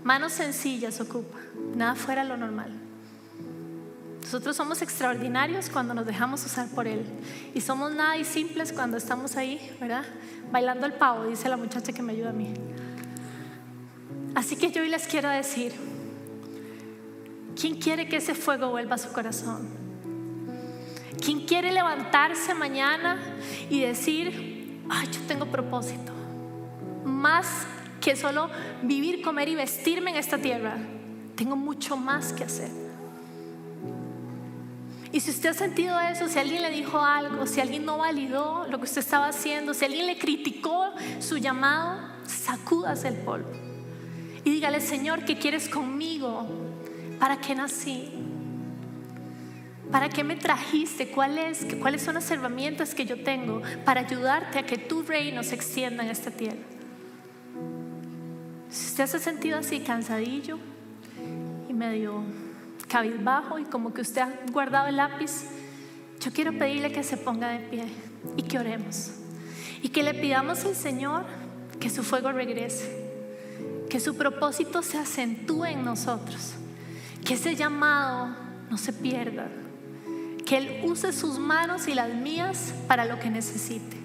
Manos 0.04 0.34
sencillas 0.34 1.00
ocupa, 1.00 1.38
nada 1.76 1.96
fuera 1.96 2.24
lo 2.24 2.38
normal. 2.38 2.72
Nosotros 4.22 4.56
somos 4.56 4.82
extraordinarios 4.82 5.70
cuando 5.70 5.94
nos 5.94 6.08
dejamos 6.08 6.44
usar 6.44 6.68
por 6.70 6.88
Él. 6.88 7.06
Y 7.54 7.62
somos 7.62 7.94
nada 7.94 8.18
y 8.18 8.26
simples 8.26 8.74
cuando 8.74 8.98
estamos 8.98 9.36
ahí, 9.38 9.72
¿verdad? 9.80 10.04
Bailando 10.52 10.88
el 10.88 10.94
pavo, 10.94 11.26
dice 11.26 11.48
la 11.48 11.58
muchacha 11.58 11.94
que 11.94 12.02
me 12.02 12.14
ayuda 12.14 12.32
a 12.32 12.34
mí. 12.34 12.52
Así 14.34 14.56
que 14.56 14.72
yo 14.72 14.82
hoy 14.82 14.90
les 14.90 15.06
quiero 15.06 15.30
decir, 15.30 15.74
¿quién 17.60 17.80
quiere 17.80 18.10
que 18.10 18.18
ese 18.18 18.34
fuego 18.34 18.70
vuelva 18.70 18.96
a 18.96 18.98
su 18.98 19.12
corazón? 19.12 19.70
¿Quién 21.24 21.46
quiere 21.46 21.72
levantarse 21.72 22.56
mañana 22.56 23.20
y 23.70 23.82
decir, 23.82 24.55
ay, 24.90 25.08
yo 25.12 25.22
tengo 25.28 25.46
propósito? 25.46 26.12
Más 27.04 27.66
que 28.02 28.16
solo 28.16 28.50
vivir, 28.84 29.22
comer 29.22 29.50
y 29.50 29.56
vestirme 29.56 30.12
en 30.12 30.18
esta 30.18 30.38
tierra, 30.38 30.78
tengo 31.36 31.56
mucho 31.56 31.98
más 31.98 32.34
que 32.34 32.44
hacer. 32.44 32.70
Y 35.12 35.22
si 35.22 35.32
usted 35.32 35.50
ha 35.52 35.54
sentido 35.54 36.00
eso, 36.00 36.28
si 36.28 36.40
alguien 36.40 36.62
le 36.62 36.70
dijo 36.70 37.00
algo, 37.00 37.48
si 37.48 37.62
alguien 37.62 37.86
no 37.86 38.00
validó 38.00 38.68
lo 38.70 38.80
que 38.80 38.84
usted 38.84 39.00
estaba 39.00 39.30
haciendo, 39.30 39.74
si 39.74 39.86
alguien 39.86 40.08
le 40.08 40.18
criticó 40.18 40.92
su 41.20 41.38
llamado, 41.38 42.00
sacúdase 42.28 43.08
el 43.08 43.16
polvo. 43.16 43.50
Y 44.44 44.52
dígale, 44.52 44.82
Señor, 44.82 45.24
¿qué 45.24 45.40
quieres 45.40 45.70
conmigo? 45.70 46.46
¿Para 47.20 47.40
qué 47.40 47.56
nací? 47.56 48.25
¿Para 49.92 50.10
qué 50.10 50.24
me 50.24 50.36
trajiste? 50.36 51.10
¿Cuáles, 51.10 51.66
¿Cuáles 51.80 52.02
son 52.02 52.16
las 52.16 52.30
herramientas 52.32 52.96
que 52.96 53.06
yo 53.06 53.24
tengo 53.24 53.62
para 53.84 54.02
ayudarte 54.02 54.60
a 54.60 54.66
que 54.66 54.78
tu 54.78 55.04
reino 55.04 55.44
se 55.44 55.56
extienda 55.56 56.04
en 56.04 56.10
esta 56.10 56.32
tierra? 56.32 56.58
Si 58.70 58.88
usted 58.88 59.06
se 59.06 59.18
ha 59.18 59.20
sentido 59.20 59.60
así 59.60 59.80
cansadillo 59.80 60.58
y 61.70 61.74
medio 61.74 62.24
cabizbajo 62.88 63.60
y 63.60 63.64
como 63.64 63.94
que 63.94 64.02
usted 64.02 64.22
ha 64.22 64.34
guardado 64.52 64.88
el 64.88 64.98
lápiz, 64.98 65.46
yo 66.20 66.32
quiero 66.32 66.58
pedirle 66.58 66.92
que 66.92 67.04
se 67.04 67.18
ponga 67.18 67.50
de 67.50 67.60
pie 67.60 67.86
y 68.36 68.44
que 68.44 68.60
oremos. 68.60 69.12
Y 69.82 69.90
que 69.90 70.02
le 70.02 70.14
pidamos 70.14 70.66
al 70.66 70.76
Señor 70.76 71.26
que 71.80 71.90
su 71.90 72.04
fuego 72.04 72.32
regrese, 72.32 72.90
que 73.90 74.00
su 74.00 74.18
propósito 74.18 74.82
se 74.82 74.98
acentúe 74.98 75.66
en 75.66 75.86
nosotros, 75.86 76.54
que 77.24 77.36
ese 77.36 77.56
llamado 77.56 78.36
no 78.70 78.78
se 78.78 78.92
pierda, 78.92 79.48
que 80.46 80.58
Él 80.58 80.82
use 80.84 81.12
sus 81.12 81.40
manos 81.40 81.88
y 81.88 81.96
las 81.96 82.14
mías 82.14 82.74
para 82.88 83.06
lo 83.06 83.20
que 83.20 83.30
necesite, 83.30 83.98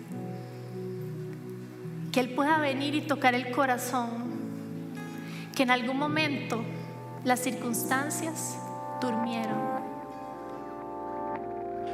que 2.12 2.20
Él 2.20 2.31
pueda 2.31 2.59
venir 2.59 2.94
y 2.94 3.03
tocar 3.03 3.35
el 3.35 3.50
corazón, 3.50 4.09
que 5.55 5.62
en 5.62 5.70
algún 5.70 5.98
momento 5.98 6.62
las 7.24 7.40
circunstancias 7.40 8.57
durmieron. 9.00 9.70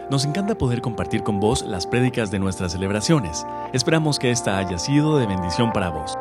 Nos 0.08 0.24
encanta 0.24 0.56
poder 0.56 0.80
compartir 0.80 1.24
con 1.24 1.40
vos 1.40 1.62
las 1.62 1.84
prédicas 1.84 2.30
de 2.30 2.38
nuestras 2.38 2.72
celebraciones. 2.72 3.44
Esperamos 3.72 4.20
que 4.20 4.30
esta 4.30 4.56
haya 4.58 4.78
sido 4.78 5.18
de 5.18 5.26
bendición 5.26 5.72
para 5.72 5.90
vos. 5.90 6.16